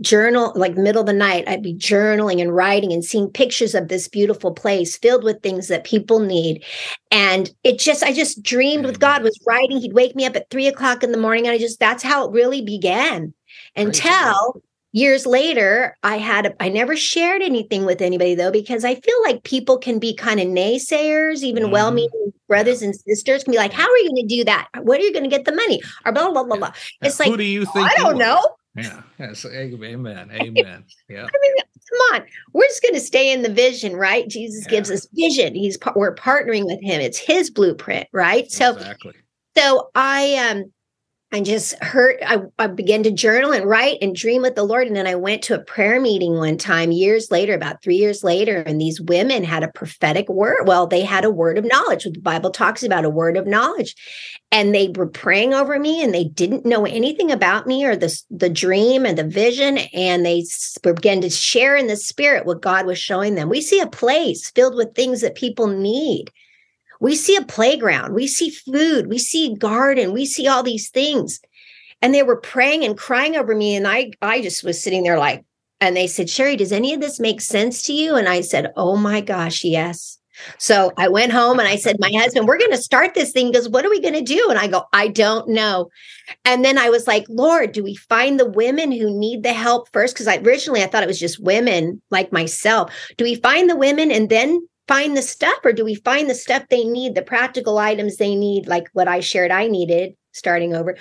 journal, 0.00 0.52
like 0.56 0.76
middle 0.76 1.00
of 1.00 1.06
the 1.06 1.12
night, 1.12 1.48
I'd 1.48 1.62
be 1.62 1.74
journaling 1.74 2.40
and 2.40 2.54
writing 2.54 2.92
and 2.92 3.04
seeing 3.04 3.28
pictures 3.30 3.74
of 3.74 3.88
this 3.88 4.08
beautiful 4.08 4.52
place 4.52 4.96
filled 4.96 5.24
with 5.24 5.42
things 5.42 5.68
that 5.68 5.84
people 5.84 6.20
need. 6.20 6.64
And 7.10 7.50
it 7.64 7.78
just, 7.78 8.02
I 8.02 8.12
just 8.12 8.42
dreamed 8.42 8.86
with 8.86 9.00
God, 9.00 9.22
was 9.22 9.38
writing. 9.46 9.78
He'd 9.80 9.92
wake 9.92 10.16
me 10.16 10.26
up 10.26 10.36
at 10.36 10.50
three 10.50 10.66
o'clock 10.66 11.02
in 11.02 11.12
the 11.12 11.18
morning. 11.18 11.46
And 11.46 11.54
I 11.54 11.58
just, 11.58 11.80
that's 11.80 12.02
how 12.02 12.26
it 12.26 12.32
really 12.32 12.62
began. 12.62 13.34
Until 13.76 14.62
years 14.92 15.26
later, 15.26 15.96
I 16.02 16.16
had, 16.16 16.46
a, 16.46 16.62
I 16.62 16.68
never 16.68 16.96
shared 16.96 17.42
anything 17.42 17.84
with 17.84 18.00
anybody 18.00 18.34
though, 18.34 18.50
because 18.50 18.84
I 18.84 18.96
feel 18.96 19.22
like 19.22 19.44
people 19.44 19.78
can 19.78 19.98
be 19.98 20.14
kind 20.14 20.40
of 20.40 20.46
naysayers, 20.46 21.42
even 21.42 21.64
Mhm. 21.64 21.70
well 21.70 21.92
meaning 21.92 22.32
brothers 22.48 22.82
and 22.82 22.96
sisters 22.96 23.44
can 23.44 23.52
be 23.52 23.58
like, 23.58 23.72
how 23.72 23.88
are 23.88 23.98
you 23.98 24.08
going 24.08 24.28
to 24.28 24.36
do 24.36 24.44
that? 24.44 24.66
Where 24.82 24.98
are 24.98 25.02
you 25.02 25.12
going 25.12 25.22
to 25.22 25.30
get 25.30 25.44
the 25.44 25.54
money? 25.54 25.80
Or 26.04 26.10
blah, 26.10 26.32
blah, 26.32 26.42
blah, 26.42 26.56
blah. 26.56 26.72
Yeah. 27.00 27.08
It's 27.08 27.18
Who 27.18 27.30
like, 27.30 27.38
do 27.38 27.44
you 27.44 27.64
think? 27.66 27.88
I 27.88 27.94
don't 27.94 28.18
know. 28.18 28.40
Yeah. 28.76 29.02
Yes. 29.18 29.44
Amen. 29.44 30.30
Amen. 30.32 30.84
Yeah. 31.08 31.26
I 31.26 31.38
mean, 31.42 31.54
come 31.58 31.98
on. 32.14 32.26
We're 32.52 32.66
just 32.68 32.82
going 32.82 32.94
to 32.94 33.00
stay 33.00 33.32
in 33.32 33.42
the 33.42 33.52
vision, 33.52 33.96
right? 33.96 34.28
Jesus 34.28 34.66
gives 34.66 34.90
us 34.90 35.08
vision. 35.12 35.54
He's 35.54 35.78
we're 35.96 36.14
partnering 36.14 36.66
with 36.66 36.80
him. 36.80 37.00
It's 37.00 37.18
his 37.18 37.50
blueprint, 37.50 38.08
right? 38.12 38.50
So 38.50 38.72
exactly. 38.72 39.14
So 39.56 39.90
I 39.94 40.36
um 40.36 40.72
I 41.32 41.42
just 41.42 41.80
heard, 41.80 42.16
I, 42.26 42.40
I 42.58 42.66
began 42.66 43.04
to 43.04 43.12
journal 43.12 43.52
and 43.52 43.64
write 43.64 43.98
and 44.02 44.16
dream 44.16 44.42
with 44.42 44.56
the 44.56 44.64
Lord. 44.64 44.88
And 44.88 44.96
then 44.96 45.06
I 45.06 45.14
went 45.14 45.42
to 45.44 45.54
a 45.54 45.62
prayer 45.62 46.00
meeting 46.00 46.34
one 46.34 46.56
time 46.56 46.90
years 46.90 47.30
later, 47.30 47.54
about 47.54 47.82
three 47.82 47.96
years 47.96 48.24
later, 48.24 48.56
and 48.62 48.80
these 48.80 49.00
women 49.00 49.44
had 49.44 49.62
a 49.62 49.70
prophetic 49.70 50.28
word. 50.28 50.66
Well, 50.66 50.88
they 50.88 51.02
had 51.02 51.24
a 51.24 51.30
word 51.30 51.56
of 51.56 51.64
knowledge. 51.64 52.02
The 52.02 52.18
Bible 52.18 52.50
talks 52.50 52.82
about 52.82 53.04
a 53.04 53.10
word 53.10 53.36
of 53.36 53.46
knowledge. 53.46 53.94
And 54.50 54.74
they 54.74 54.88
were 54.88 55.06
praying 55.06 55.54
over 55.54 55.78
me 55.78 56.02
and 56.02 56.12
they 56.12 56.24
didn't 56.24 56.66
know 56.66 56.84
anything 56.84 57.30
about 57.30 57.68
me 57.68 57.84
or 57.84 57.94
the, 57.94 58.20
the 58.28 58.50
dream 58.50 59.06
and 59.06 59.16
the 59.16 59.22
vision. 59.22 59.78
And 59.78 60.26
they 60.26 60.44
began 60.82 61.20
to 61.20 61.30
share 61.30 61.76
in 61.76 61.86
the 61.86 61.96
spirit 61.96 62.44
what 62.44 62.60
God 62.60 62.86
was 62.86 62.98
showing 62.98 63.36
them. 63.36 63.48
We 63.48 63.60
see 63.60 63.78
a 63.78 63.86
place 63.86 64.50
filled 64.50 64.74
with 64.74 64.96
things 64.96 65.20
that 65.20 65.36
people 65.36 65.68
need 65.68 66.32
we 67.00 67.16
see 67.16 67.34
a 67.36 67.42
playground, 67.42 68.14
we 68.14 68.26
see 68.26 68.50
food, 68.50 69.08
we 69.08 69.18
see 69.18 69.52
a 69.52 69.56
garden, 69.56 70.12
we 70.12 70.26
see 70.26 70.46
all 70.46 70.62
these 70.62 70.90
things. 70.90 71.40
And 72.02 72.14
they 72.14 72.22
were 72.22 72.36
praying 72.36 72.84
and 72.84 72.96
crying 72.96 73.36
over 73.36 73.54
me. 73.54 73.74
And 73.74 73.86
I, 73.86 74.12
I 74.22 74.40
just 74.40 74.64
was 74.64 74.82
sitting 74.82 75.02
there 75.02 75.18
like, 75.18 75.44
and 75.80 75.96
they 75.96 76.06
said, 76.06 76.30
Sherry, 76.30 76.56
does 76.56 76.72
any 76.72 76.94
of 76.94 77.00
this 77.00 77.18
make 77.18 77.40
sense 77.40 77.82
to 77.84 77.92
you? 77.92 78.14
And 78.14 78.28
I 78.28 78.42
said, 78.42 78.72
Oh 78.76 78.96
my 78.96 79.22
gosh, 79.22 79.64
yes. 79.64 80.18
So 80.58 80.92
I 80.96 81.08
went 81.08 81.32
home 81.32 81.58
and 81.58 81.68
I 81.68 81.76
said, 81.76 81.96
My 81.98 82.10
husband, 82.14 82.46
we're 82.46 82.58
going 82.58 82.70
to 82.70 82.78
start 82.78 83.14
this 83.14 83.32
thing 83.32 83.50
because 83.50 83.68
what 83.68 83.84
are 83.84 83.90
we 83.90 84.00
going 84.00 84.14
to 84.14 84.22
do? 84.22 84.48
And 84.50 84.58
I 84.58 84.66
go, 84.66 84.84
I 84.92 85.08
don't 85.08 85.48
know. 85.48 85.90
And 86.44 86.64
then 86.64 86.78
I 86.78 86.90
was 86.90 87.06
like, 87.06 87.24
Lord, 87.28 87.72
do 87.72 87.82
we 87.82 87.94
find 87.94 88.38
the 88.38 88.48
women 88.48 88.92
who 88.92 89.18
need 89.18 89.42
the 89.42 89.52
help 89.52 89.88
first? 89.92 90.14
Because 90.14 90.28
originally 90.38 90.82
I 90.82 90.86
thought 90.86 91.02
it 91.02 91.08
was 91.08 91.20
just 91.20 91.42
women 91.42 92.00
like 92.10 92.32
myself. 92.32 92.92
Do 93.16 93.24
we 93.24 93.34
find 93.36 93.68
the 93.68 93.76
women 93.76 94.10
and 94.10 94.28
then 94.28 94.66
find 94.90 95.16
the 95.16 95.22
stuff 95.22 95.58
or 95.64 95.72
do 95.72 95.84
we 95.84 95.94
find 95.94 96.28
the 96.28 96.34
stuff 96.34 96.64
they 96.68 96.84
need 96.84 97.14
the 97.14 97.22
practical 97.22 97.78
items 97.78 98.16
they 98.16 98.34
need 98.34 98.66
like 98.66 98.88
what 98.92 99.06
i 99.06 99.20
shared 99.20 99.52
i 99.52 99.68
needed 99.68 100.12
starting 100.32 100.74
over 100.74 100.96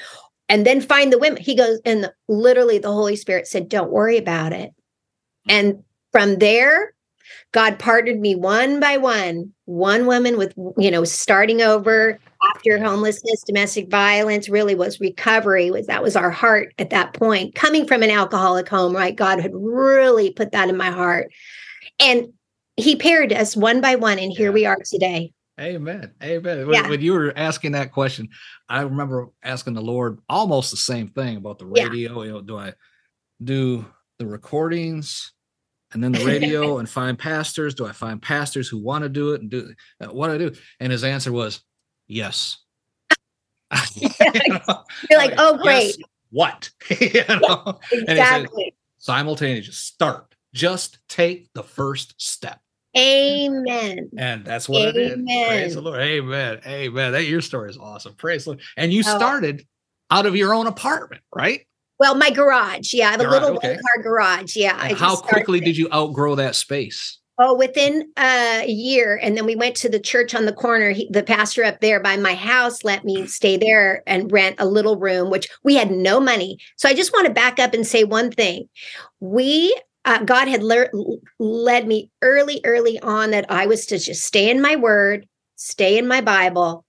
and 0.50 0.66
then 0.66 0.82
find 0.82 1.14
the 1.14 1.20
women? 1.20 1.42
He 1.42 1.56
goes 1.56 1.80
and 1.86 2.04
the, 2.04 2.14
literally 2.28 2.80
the 2.80 2.92
holy 2.92 3.16
spirit 3.16 3.48
said 3.48 3.70
don't 3.70 3.92
worry 3.92 4.18
about 4.18 4.52
it. 4.52 4.72
And 5.48 5.84
from 6.12 6.40
there 6.40 6.94
god 7.52 7.78
partnered 7.78 8.20
me 8.20 8.36
one 8.36 8.80
by 8.80 8.98
one 8.98 9.54
one 9.66 10.08
woman 10.08 10.36
with 10.38 10.54
you 10.78 10.90
know 10.90 11.04
starting 11.04 11.62
over 11.62 12.18
after 12.56 12.80
homelessness 12.80 13.44
domestic 13.46 13.90
violence 13.90 14.50
really 14.50 14.74
was 14.74 15.00
recovery 15.00 15.70
was 15.70 15.86
that 15.86 16.02
was 16.02 16.16
our 16.16 16.32
heart 16.32 16.74
at 16.80 16.90
that 16.90 17.14
point 17.14 17.54
coming 17.54 17.88
from 17.88 18.02
an 18.02 18.10
alcoholic 18.10 18.68
home 18.68 18.96
right? 18.96 19.16
God 19.16 19.40
had 19.40 19.52
really 19.54 20.32
put 20.32 20.52
that 20.52 20.70
in 20.70 20.78
my 20.78 20.90
heart. 20.90 21.32
And 22.00 22.34
he 22.80 22.96
paired 22.96 23.34
us 23.34 23.56
one 23.56 23.82
by 23.82 23.96
one, 23.96 24.20
and 24.20 24.32
here 24.32 24.50
yeah. 24.50 24.54
we 24.54 24.66
are 24.66 24.78
today. 24.86 25.32
Amen. 25.60 26.14
Amen. 26.24 26.68
When, 26.68 26.74
yeah. 26.74 26.90
when, 26.90 27.02
you 27.02 27.14
were 27.14 27.34
asking 27.36 27.74
that 27.74 27.92
question, 27.92 28.30
I 28.70 28.82
remember 28.82 29.28
asking 29.44 29.74
the 29.74 29.82
Lord 29.82 30.20
almost 30.30 30.72
the 30.72 30.78
same 30.78 31.10
thing 31.10 31.36
about 31.36 31.60
the 31.60 31.66
radio. 31.66 32.22
Yeah. 32.22 32.28
You 32.28 32.32
know, 32.32 32.42
do 32.42 32.58
I 32.58 32.74
do 33.44 33.86
the 34.20 34.26
recordings 34.26 35.34
and 35.92 36.02
then 36.02 36.14
the 36.14 36.24
radio 36.24 36.78
and 36.80 36.90
find 36.90 37.20
pastors? 37.20 37.76
Do 37.76 37.86
I 37.86 37.92
find 37.92 38.22
pastors 38.22 38.70
who 38.70 38.78
want 38.78 39.04
to 39.04 39.10
do 39.10 39.34
it 39.34 39.42
and 39.42 39.50
do 39.50 39.74
uh, 40.00 40.08
what 40.08 40.30
I 40.30 40.38
do? 40.38 40.54
And 40.80 40.92
his 40.94 41.04
answer 41.04 41.32
was 41.32 41.62
yes. 42.08 42.58
you 43.96 44.10
are 44.18 45.18
like, 45.18 45.34
oh, 45.38 45.58
great. 45.58 45.98
Yes, 45.98 46.08
what? 46.30 46.70
you 46.90 47.24
know? 47.28 47.80
exactly. 47.92 48.76
Simultaneous, 48.98 49.78
start. 49.78 50.36
Just 50.54 51.00
take 51.10 51.50
the 51.54 51.64
first 51.64 52.16
step. 52.18 52.60
Amen. 52.98 54.10
And 54.18 54.44
that's 54.44 54.68
what 54.68 54.82
Amen. 54.82 55.26
I 55.30 55.34
did. 55.34 55.48
Praise 55.48 55.76
the 55.76 55.82
Lord. 55.82 56.02
Amen. 56.02 56.60
Amen. 56.66 57.12
That 57.12 57.26
your 57.26 57.42
story 57.42 57.70
is 57.70 57.78
awesome. 57.78 58.16
Praise 58.16 58.46
the 58.46 58.52
Lord. 58.52 58.62
And 58.78 58.92
you 58.92 59.04
oh. 59.06 59.18
started 59.18 59.66
out 60.10 60.26
of 60.26 60.36
your 60.36 60.54
own 60.54 60.68
apartment, 60.68 61.22
right? 61.36 61.68
Well, 62.00 62.16
my 62.16 62.30
garage. 62.30 62.94
Yeah, 62.94 63.10
I 63.10 63.12
have 63.12 63.22
a 63.22 63.30
little 63.30 63.58
okay. 63.58 63.76
car 63.76 64.04
garage. 64.04 64.56
Yeah. 64.56 64.94
how 64.96 65.18
quickly 65.18 65.60
did 65.60 65.78
you 65.78 65.90
outgrow 65.94 66.36
that 66.36 66.56
space? 66.56 67.20
Oh, 67.42 67.54
within 67.54 68.12
a 68.18 68.66
year. 68.68 69.18
And 69.22 69.38
then 69.38 69.46
we 69.46 69.56
went 69.56 69.76
to 69.78 69.90
the 69.90 70.00
church 70.00 70.36
on 70.36 70.46
the 70.46 70.52
corner. 70.52 70.92
He, 70.92 71.08
the 71.10 71.24
pastor 71.24 71.64
up 71.64 71.80
there 71.80 72.02
by 72.02 72.18
my 72.18 72.36
house 72.36 72.84
let 72.84 73.06
me 73.06 73.28
stay 73.28 73.56
there 73.56 74.04
and 74.08 74.30
rent 74.30 74.58
a 74.60 74.66
little 74.66 74.98
room, 74.98 75.30
which 75.30 75.48
we 75.64 75.76
had 75.76 75.90
no 75.90 76.20
money. 76.20 76.58
So 76.76 76.90
I 76.90 76.94
just 76.94 77.14
want 77.14 77.28
to 77.28 77.34
back 77.34 77.58
up 77.58 77.74
and 77.74 77.88
say 77.88 78.04
one 78.04 78.30
thing. 78.30 78.68
We 79.22 79.74
uh, 80.06 80.24
God 80.24 80.48
had 80.48 80.64
le- 80.64 80.90
led 81.40 81.88
me 81.88 82.10
early, 82.22 82.62
early 82.64 83.00
on 83.00 83.32
that 83.32 83.50
I 83.50 83.66
was 83.66 83.86
to 83.88 84.00
just 84.00 84.24
stay 84.24 84.50
in 84.50 84.62
my 84.62 84.76
word, 84.76 85.28
stay 85.56 85.98
in 85.98 86.08
my 86.08 86.22
Bible, 86.22 86.86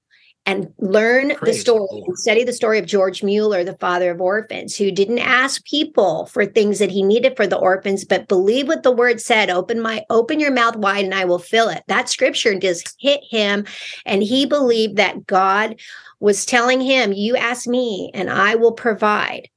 and 0.46 0.72
learn 0.78 1.34
Praise 1.36 1.40
the 1.40 1.52
story 1.54 2.02
and 2.06 2.18
study 2.18 2.44
the 2.44 2.52
story 2.52 2.78
of 2.78 2.86
George 2.86 3.22
Mueller, 3.22 3.62
the 3.62 3.76
father 3.76 4.10
of 4.10 4.20
orphans, 4.20 4.76
who 4.76 4.90
didn't 4.90 5.18
ask 5.18 5.62
people 5.64 6.26
for 6.26 6.46
things 6.46 6.78
that 6.78 6.90
he 6.90 7.02
needed 7.02 7.36
for 7.36 7.46
the 7.46 7.58
orphans, 7.58 8.04
but 8.04 8.26
believe 8.26 8.66
what 8.66 8.82
the 8.82 8.90
word 8.90 9.20
said. 9.20 9.50
Open 9.50 9.80
my 9.80 10.04
open 10.08 10.40
your 10.40 10.50
mouth 10.50 10.76
wide 10.76 11.04
and 11.04 11.14
I 11.14 11.24
will 11.24 11.38
fill 11.38 11.68
it. 11.68 11.84
That 11.88 12.08
scripture 12.08 12.58
just 12.58 12.96
hit 12.98 13.20
him. 13.28 13.66
And 14.06 14.22
he 14.22 14.46
believed 14.46 14.96
that 14.96 15.26
God 15.26 15.78
was 16.20 16.46
telling 16.46 16.80
him, 16.80 17.12
You 17.12 17.36
ask 17.36 17.66
me 17.66 18.10
and 18.14 18.30
I 18.30 18.54
will 18.54 18.72
provide 18.72 19.48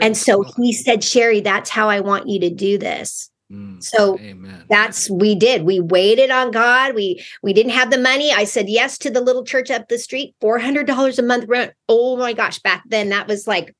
and 0.00 0.16
so 0.16 0.44
he 0.56 0.72
said, 0.72 1.02
Sherry, 1.04 1.40
that's 1.40 1.70
how 1.70 1.88
I 1.88 2.00
want 2.00 2.28
you 2.28 2.40
to 2.40 2.50
do 2.50 2.78
this. 2.78 3.30
Mm, 3.50 3.82
so 3.82 4.18
amen. 4.18 4.64
that's 4.68 5.08
we 5.08 5.34
did. 5.34 5.62
We 5.62 5.80
waited 5.80 6.30
on 6.30 6.50
God. 6.50 6.94
We 6.94 7.24
we 7.42 7.54
didn't 7.54 7.72
have 7.72 7.90
the 7.90 7.98
money. 7.98 8.30
I 8.30 8.44
said 8.44 8.68
yes 8.68 8.98
to 8.98 9.10
the 9.10 9.22
little 9.22 9.42
church 9.42 9.70
up 9.70 9.88
the 9.88 9.96
street, 9.98 10.34
four 10.38 10.58
hundred 10.58 10.86
dollars 10.86 11.18
a 11.18 11.22
month 11.22 11.46
rent. 11.48 11.72
Oh 11.88 12.18
my 12.18 12.34
gosh! 12.34 12.58
Back 12.58 12.82
then, 12.86 13.08
that 13.08 13.26
was 13.26 13.46
like 13.46 13.74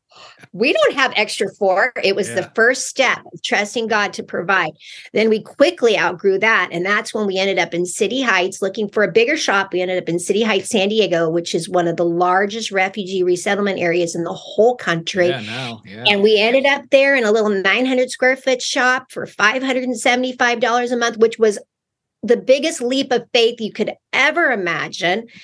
we 0.53 0.73
don't 0.73 0.95
have 0.95 1.13
extra 1.17 1.49
for. 1.55 1.93
It 2.03 2.17
was 2.17 2.29
yeah. 2.29 2.37
the 2.37 2.53
first 2.55 2.87
step 2.87 3.19
of 3.33 3.43
trusting 3.43 3.89
God 3.89 4.13
to 4.15 4.23
provide. 4.23 4.73
Then 5.13 5.29
we 5.29 5.43
quickly 5.43 5.99
outgrew 5.99 6.39
that. 6.39 6.71
And 6.73 6.85
that's 6.85 7.13
when 7.13 7.27
we 7.27 7.39
ended 7.39 7.59
up 7.59 7.75
in 7.75 7.87
City 7.87 8.23
Heights 8.23 8.63
looking 8.63 8.89
for 8.89 9.03
a 9.03 9.13
bigger 9.13 9.37
shop. 9.37 9.73
We 9.73 9.81
ended 9.81 10.03
up 10.03 10.09
in 10.09 10.19
City 10.19 10.43
Heights, 10.43 10.71
San 10.71 10.89
Diego, 10.89 11.29
which 11.29 11.55
is 11.55 11.69
one 11.69 11.87
of 11.87 11.97
the 11.97 12.05
largest 12.05 12.71
refugee 12.71 13.23
resettlement 13.23 13.79
areas 13.79 14.15
in 14.15 14.25
the 14.25 14.35
whole 14.35 14.77
country. 14.77 15.29
Yeah, 15.29 15.41
no, 15.41 15.83
yeah. 15.85 16.05
And 16.09 16.23
we 16.23 16.39
ended 16.41 16.67
up 16.67 16.85
there 16.91 17.15
in 17.15 17.25
a 17.25 17.33
little 17.33 17.51
900 17.51 18.11
square 18.11 18.37
foot 18.37 18.63
shop 18.63 19.13
for 19.13 19.27
$575 19.27 20.93
a 20.93 20.97
month, 20.97 21.19
which 21.19 21.39
was 21.39 21.59
the 22.23 22.37
biggest 22.37 22.81
leap 22.81 23.13
of 23.13 23.25
faith 23.33 23.61
you 23.61 23.73
could 23.73 23.93
ever 24.13 24.51
imagine. 24.51 25.27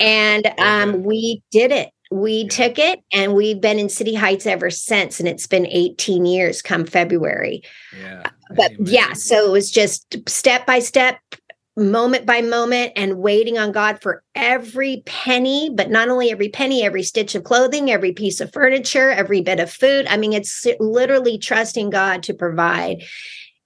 And 0.00 0.46
um, 0.58 1.02
we 1.02 1.42
did 1.50 1.72
it 1.72 1.90
we 2.10 2.42
yeah. 2.42 2.48
took 2.48 2.78
it 2.78 3.00
and 3.12 3.34
we've 3.34 3.60
been 3.60 3.78
in 3.78 3.88
City 3.88 4.14
Heights 4.14 4.46
ever 4.46 4.70
since. 4.70 5.20
And 5.20 5.28
it's 5.28 5.46
been 5.46 5.66
18 5.66 6.26
years 6.26 6.62
come 6.62 6.84
February. 6.84 7.62
Yeah. 7.98 8.22
Uh, 8.24 8.30
but 8.56 8.72
Amen. 8.72 8.86
yeah, 8.86 9.12
so 9.12 9.46
it 9.46 9.52
was 9.52 9.70
just 9.70 10.16
step 10.28 10.66
by 10.66 10.78
step, 10.78 11.18
moment 11.76 12.26
by 12.26 12.40
moment, 12.40 12.92
and 12.96 13.18
waiting 13.18 13.58
on 13.58 13.72
God 13.72 14.00
for 14.00 14.22
every 14.34 15.02
penny, 15.06 15.70
but 15.72 15.90
not 15.90 16.08
only 16.08 16.30
every 16.30 16.48
penny, 16.48 16.82
every 16.82 17.02
stitch 17.02 17.34
of 17.34 17.44
clothing, 17.44 17.90
every 17.90 18.12
piece 18.12 18.40
of 18.40 18.52
furniture, 18.52 19.10
every 19.10 19.42
bit 19.42 19.60
of 19.60 19.70
food. 19.70 20.06
I 20.08 20.16
mean, 20.16 20.32
it's 20.32 20.66
literally 20.80 21.38
trusting 21.38 21.90
God 21.90 22.22
to 22.24 22.34
provide 22.34 23.02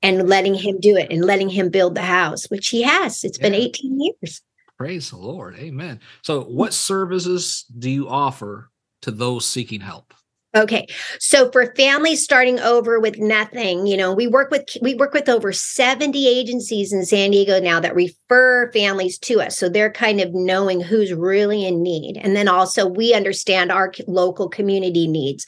and 0.02 0.28
letting 0.28 0.54
Him 0.54 0.80
do 0.80 0.96
it 0.96 1.12
and 1.12 1.24
letting 1.24 1.48
Him 1.48 1.70
build 1.70 1.94
the 1.94 2.02
house, 2.02 2.46
which 2.50 2.68
He 2.68 2.82
has. 2.82 3.22
It's 3.22 3.38
yeah. 3.38 3.44
been 3.44 3.54
18 3.54 4.00
years. 4.00 4.42
Praise 4.82 5.10
the 5.10 5.16
Lord. 5.16 5.54
Amen. 5.58 6.00
So, 6.22 6.42
what 6.42 6.74
services 6.74 7.64
do 7.78 7.88
you 7.88 8.08
offer 8.08 8.68
to 9.02 9.12
those 9.12 9.46
seeking 9.46 9.80
help? 9.80 10.12
Okay. 10.56 10.88
So 11.20 11.52
for 11.52 11.72
families 11.76 12.24
starting 12.24 12.58
over 12.58 12.98
with 12.98 13.16
nothing, 13.16 13.86
you 13.86 13.96
know, 13.96 14.12
we 14.12 14.26
work 14.26 14.50
with 14.50 14.64
we 14.82 14.94
work 14.94 15.14
with 15.14 15.28
over 15.28 15.52
70 15.52 16.26
agencies 16.28 16.92
in 16.92 17.06
San 17.06 17.30
Diego 17.30 17.60
now 17.60 17.78
that 17.78 17.94
refer 17.94 18.72
families 18.72 19.18
to 19.20 19.40
us. 19.40 19.56
So 19.56 19.68
they're 19.68 19.92
kind 19.92 20.20
of 20.20 20.34
knowing 20.34 20.80
who's 20.80 21.12
really 21.12 21.64
in 21.64 21.80
need. 21.80 22.18
And 22.20 22.34
then 22.34 22.48
also 22.48 22.84
we 22.84 23.14
understand 23.14 23.70
our 23.70 23.92
local 24.08 24.48
community 24.48 25.06
needs. 25.06 25.46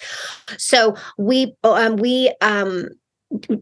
So 0.59 0.97
we 1.19 1.57
um 1.65 1.97
we 1.97 2.33
um 2.41 2.89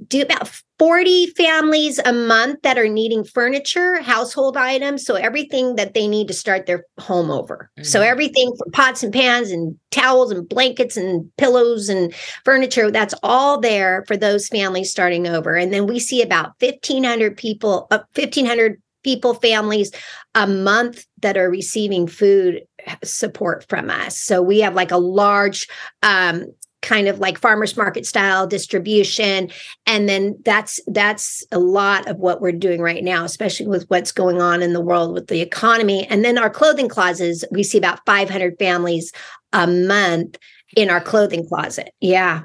do 0.06 0.22
about 0.22 0.48
40 0.78 1.26
families 1.28 1.98
a 2.04 2.12
month 2.12 2.62
that 2.62 2.78
are 2.78 2.88
needing 2.88 3.24
furniture, 3.24 4.00
household 4.00 4.56
items. 4.56 5.04
So 5.04 5.14
everything 5.14 5.76
that 5.76 5.94
they 5.94 6.08
need 6.08 6.28
to 6.28 6.34
start 6.34 6.66
their 6.66 6.84
home 6.98 7.30
over. 7.30 7.70
Mm-hmm. 7.78 7.84
So 7.84 8.02
everything 8.02 8.52
from 8.56 8.72
pots 8.72 9.02
and 9.02 9.12
pans 9.12 9.50
and 9.50 9.78
towels 9.90 10.30
and 10.30 10.48
blankets 10.48 10.96
and 10.96 11.30
pillows 11.36 11.88
and 11.88 12.14
furniture, 12.44 12.90
that's 12.90 13.14
all 13.22 13.60
there 13.60 14.04
for 14.06 14.16
those 14.16 14.48
families 14.48 14.90
starting 14.90 15.26
over. 15.26 15.54
And 15.54 15.72
then 15.72 15.86
we 15.86 15.98
see 15.98 16.22
about 16.22 16.52
1,500 16.60 17.36
people, 17.36 17.86
uh, 17.90 18.00
1,500 18.14 18.80
people, 19.04 19.34
families 19.34 19.90
a 20.34 20.46
month 20.46 21.06
that 21.20 21.36
are 21.36 21.50
receiving 21.50 22.06
food 22.06 22.62
support 23.04 23.68
from 23.68 23.90
us. 23.90 24.18
So 24.18 24.42
we 24.42 24.60
have 24.60 24.74
like 24.74 24.90
a 24.90 24.96
large 24.96 25.68
um, 26.02 26.46
kind 26.82 27.08
of 27.08 27.18
like 27.18 27.38
farmers 27.38 27.76
market 27.76 28.04
style 28.04 28.46
distribution. 28.46 29.50
And 29.86 30.08
then 30.08 30.38
that's 30.44 30.80
that's 30.88 31.44
a 31.50 31.58
lot 31.58 32.08
of 32.08 32.18
what 32.18 32.40
we're 32.40 32.52
doing 32.52 32.80
right 32.80 33.02
now 33.02 33.24
especially 33.24 33.66
with 33.66 33.88
what's 33.88 34.12
going 34.12 34.42
on 34.42 34.62
in 34.62 34.72
the 34.72 34.80
world 34.80 35.14
with 35.14 35.28
the 35.28 35.40
economy. 35.40 36.06
And 36.08 36.24
then 36.24 36.38
our 36.38 36.50
clothing 36.50 36.88
closets 36.88 37.44
we 37.50 37.62
see 37.62 37.78
about 37.78 38.04
500 38.04 38.58
families 38.58 39.12
a 39.52 39.66
month 39.66 40.38
in 40.76 40.90
our 40.90 41.00
clothing 41.00 41.46
closet. 41.48 41.92
Yeah 42.00 42.42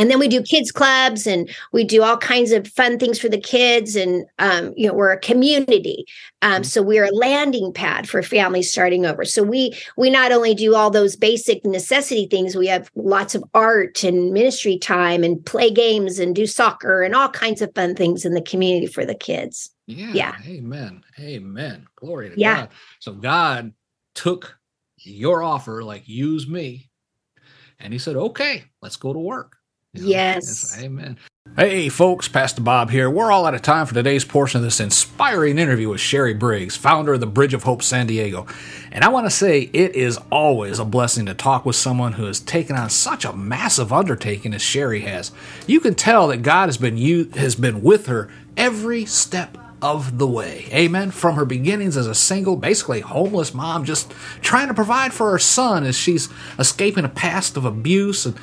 and 0.00 0.10
then 0.10 0.18
we 0.18 0.28
do 0.28 0.40
kids 0.40 0.72
clubs 0.72 1.26
and 1.26 1.46
we 1.72 1.84
do 1.84 2.02
all 2.02 2.16
kinds 2.16 2.52
of 2.52 2.66
fun 2.66 2.98
things 2.98 3.18
for 3.18 3.28
the 3.28 3.38
kids 3.38 3.96
and 3.96 4.24
um, 4.38 4.72
you 4.74 4.88
know 4.88 4.94
we're 4.94 5.12
a 5.12 5.20
community. 5.20 6.06
Um, 6.40 6.52
mm-hmm. 6.52 6.62
so 6.62 6.80
we're 6.80 7.04
a 7.04 7.14
landing 7.14 7.70
pad 7.70 8.08
for 8.08 8.22
families 8.22 8.72
starting 8.72 9.04
over. 9.04 9.26
So 9.26 9.42
we 9.42 9.74
we 9.98 10.08
not 10.08 10.32
only 10.32 10.54
do 10.54 10.74
all 10.74 10.88
those 10.88 11.16
basic 11.16 11.66
necessity 11.66 12.26
things 12.26 12.56
we 12.56 12.66
have 12.68 12.90
lots 12.94 13.34
of 13.34 13.44
art 13.52 14.02
and 14.02 14.32
ministry 14.32 14.78
time 14.78 15.22
and 15.22 15.44
play 15.44 15.70
games 15.70 16.18
and 16.18 16.34
do 16.34 16.46
soccer 16.46 17.02
and 17.02 17.14
all 17.14 17.28
kinds 17.28 17.60
of 17.60 17.74
fun 17.74 17.94
things 17.94 18.24
in 18.24 18.32
the 18.32 18.40
community 18.40 18.86
for 18.86 19.04
the 19.04 19.14
kids. 19.14 19.70
Yeah, 19.86 20.12
yeah. 20.14 20.36
amen. 20.46 21.04
Amen. 21.18 21.86
Glory 21.96 22.30
to 22.30 22.40
yeah. 22.40 22.56
god. 22.56 22.68
So 23.00 23.12
god 23.12 23.74
took 24.14 24.56
your 24.96 25.42
offer 25.42 25.84
like 25.84 26.08
use 26.08 26.48
me 26.48 26.88
and 27.78 27.92
he 27.92 27.98
said 27.98 28.16
okay 28.16 28.64
let's 28.82 28.96
go 28.96 29.12
to 29.12 29.18
work 29.18 29.56
you 29.94 30.02
know, 30.02 30.08
yes. 30.08 30.74
yes. 30.74 30.82
Amen. 30.82 31.16
Hey, 31.56 31.88
folks, 31.88 32.28
Pastor 32.28 32.60
Bob 32.62 32.90
here. 32.90 33.10
We're 33.10 33.32
all 33.32 33.44
out 33.44 33.54
of 33.54 33.62
time 33.62 33.84
for 33.84 33.92
today's 33.92 34.24
portion 34.24 34.58
of 34.58 34.64
this 34.64 34.78
inspiring 34.78 35.58
interview 35.58 35.88
with 35.88 36.00
Sherry 36.00 36.32
Briggs, 36.32 36.76
founder 36.76 37.14
of 37.14 37.20
the 37.20 37.26
Bridge 37.26 37.54
of 37.54 37.64
Hope 37.64 37.82
San 37.82 38.06
Diego. 38.06 38.46
And 38.92 39.02
I 39.02 39.08
want 39.08 39.26
to 39.26 39.30
say 39.30 39.62
it 39.72 39.96
is 39.96 40.18
always 40.30 40.78
a 40.78 40.84
blessing 40.84 41.26
to 41.26 41.34
talk 41.34 41.66
with 41.66 41.74
someone 41.74 42.12
who 42.12 42.26
has 42.26 42.38
taken 42.38 42.76
on 42.76 42.88
such 42.88 43.24
a 43.24 43.32
massive 43.32 43.92
undertaking 43.92 44.54
as 44.54 44.62
Sherry 44.62 45.00
has. 45.00 45.32
You 45.66 45.80
can 45.80 45.96
tell 45.96 46.28
that 46.28 46.42
God 46.42 46.68
has 46.68 46.78
been 46.78 46.96
you 46.96 47.24
has 47.34 47.56
been 47.56 47.82
with 47.82 48.06
her 48.06 48.30
every 48.56 49.04
step 49.06 49.58
of 49.82 50.18
the 50.18 50.26
way. 50.26 50.66
Amen. 50.72 51.10
From 51.10 51.36
her 51.36 51.44
beginnings 51.44 51.96
as 51.96 52.06
a 52.06 52.14
single, 52.14 52.56
basically 52.56 53.00
homeless 53.00 53.54
mom, 53.54 53.84
just 53.84 54.12
trying 54.42 54.68
to 54.68 54.74
provide 54.74 55.12
for 55.12 55.30
her 55.30 55.38
son 55.38 55.84
as 55.84 55.96
she's 55.96 56.28
escaping 56.58 57.04
a 57.04 57.08
past 57.08 57.56
of 57.56 57.64
abuse 57.64 58.26
and 58.26 58.36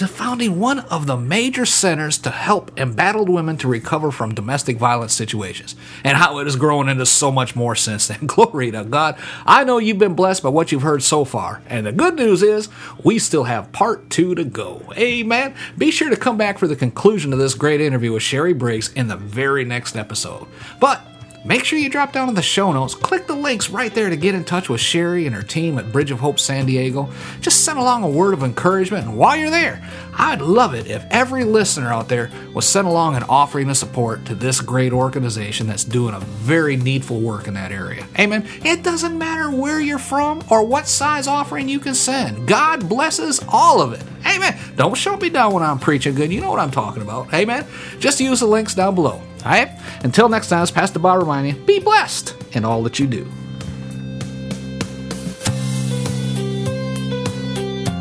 to 0.00 0.08
founding 0.08 0.58
one 0.58 0.78
of 0.78 1.06
the 1.06 1.16
major 1.16 1.66
centers 1.66 2.16
to 2.16 2.30
help 2.30 2.72
embattled 2.80 3.28
women 3.28 3.58
to 3.58 3.68
recover 3.68 4.10
from 4.10 4.34
domestic 4.34 4.78
violence 4.78 5.12
situations, 5.12 5.76
and 6.04 6.16
how 6.16 6.38
it 6.38 6.44
has 6.44 6.56
grown 6.56 6.88
into 6.88 7.04
so 7.04 7.30
much 7.30 7.54
more 7.54 7.74
since 7.74 8.08
then. 8.08 8.18
Glory 8.26 8.70
to 8.70 8.82
God. 8.84 9.18
I 9.44 9.62
know 9.62 9.76
you've 9.76 9.98
been 9.98 10.14
blessed 10.14 10.42
by 10.42 10.48
what 10.48 10.72
you've 10.72 10.80
heard 10.80 11.02
so 11.02 11.26
far, 11.26 11.62
and 11.66 11.84
the 11.84 11.92
good 11.92 12.16
news 12.16 12.42
is 12.42 12.70
we 13.04 13.18
still 13.18 13.44
have 13.44 13.72
part 13.72 14.08
two 14.08 14.34
to 14.36 14.44
go. 14.44 14.82
Amen. 14.96 15.54
Be 15.76 15.90
sure 15.90 16.08
to 16.08 16.16
come 16.16 16.38
back 16.38 16.58
for 16.58 16.66
the 16.66 16.76
conclusion 16.76 17.34
of 17.34 17.38
this 17.38 17.54
great 17.54 17.82
interview 17.82 18.14
with 18.14 18.22
Sherry 18.22 18.54
Briggs 18.54 18.90
in 18.94 19.08
the 19.08 19.16
very 19.16 19.66
next 19.66 19.96
episode. 19.96 20.46
But 20.80 21.06
Make 21.42 21.64
sure 21.64 21.78
you 21.78 21.88
drop 21.88 22.12
down 22.12 22.28
in 22.28 22.34
the 22.34 22.42
show 22.42 22.70
notes, 22.70 22.94
click 22.94 23.26
the 23.26 23.34
links 23.34 23.70
right 23.70 23.94
there 23.94 24.10
to 24.10 24.16
get 24.16 24.34
in 24.34 24.44
touch 24.44 24.68
with 24.68 24.78
Sherry 24.78 25.24
and 25.24 25.34
her 25.34 25.42
team 25.42 25.78
at 25.78 25.90
Bridge 25.90 26.10
of 26.10 26.20
Hope 26.20 26.38
San 26.38 26.66
Diego. 26.66 27.08
Just 27.40 27.64
send 27.64 27.78
along 27.78 28.04
a 28.04 28.08
word 28.08 28.34
of 28.34 28.42
encouragement, 28.42 29.06
and 29.06 29.16
while 29.16 29.38
you're 29.38 29.48
there, 29.48 29.82
I'd 30.12 30.42
love 30.42 30.74
it 30.74 30.86
if 30.86 31.02
every 31.10 31.44
listener 31.44 31.88
out 31.88 32.08
there 32.10 32.30
was 32.52 32.66
sent 32.66 32.86
along 32.86 33.16
an 33.16 33.22
offering 33.22 33.70
of 33.70 33.78
support 33.78 34.26
to 34.26 34.34
this 34.34 34.60
great 34.60 34.92
organization 34.92 35.66
that's 35.66 35.82
doing 35.82 36.14
a 36.14 36.20
very 36.20 36.76
needful 36.76 37.20
work 37.20 37.48
in 37.48 37.54
that 37.54 37.72
area. 37.72 38.06
Amen. 38.18 38.46
It 38.62 38.82
doesn't 38.82 39.16
matter 39.16 39.50
where 39.50 39.80
you're 39.80 39.98
from 39.98 40.44
or 40.50 40.62
what 40.62 40.86
size 40.86 41.26
offering 41.26 41.70
you 41.70 41.80
can 41.80 41.94
send. 41.94 42.46
God 42.46 42.86
blesses 42.86 43.40
all 43.48 43.80
of 43.80 43.94
it. 43.94 44.02
Amen. 44.26 44.58
Don't 44.76 44.96
shut 44.96 45.20
me 45.20 45.30
down 45.30 45.52
when 45.52 45.62
I'm 45.62 45.78
preaching 45.78 46.14
good. 46.14 46.32
You 46.32 46.40
know 46.40 46.50
what 46.50 46.60
I'm 46.60 46.70
talking 46.70 47.02
about. 47.02 47.32
Amen. 47.34 47.66
Just 47.98 48.20
use 48.20 48.40
the 48.40 48.46
links 48.46 48.74
down 48.74 48.94
below. 48.94 49.12
All 49.12 49.22
right? 49.44 49.70
Until 50.02 50.28
next 50.28 50.48
time, 50.48 50.62
it's 50.62 50.70
Pastor 50.70 50.98
Bob 50.98 51.20
reminding 51.20 51.56
you, 51.56 51.62
be 51.62 51.78
blessed 51.78 52.36
in 52.52 52.64
all 52.64 52.82
that 52.82 52.98
you 52.98 53.06
do. 53.06 53.30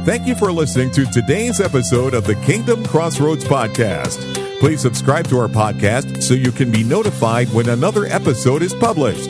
Thank 0.06 0.26
you 0.26 0.34
for 0.34 0.52
listening 0.52 0.90
to 0.92 1.06
today's 1.06 1.62
episode 1.62 2.14
of 2.14 2.26
the 2.26 2.36
Kingdom 2.36 2.84
Crossroads 2.86 3.44
Podcast. 3.44 4.18
Please 4.60 4.82
subscribe 4.82 5.28
to 5.28 5.38
our 5.38 5.48
podcast 5.48 6.24
so 6.24 6.34
you 6.34 6.52
can 6.52 6.72
be 6.72 6.84
notified 6.84 7.48
when 7.50 7.70
another 7.70 8.06
episode 8.06 8.64
is 8.64 8.74
published. 8.74 9.30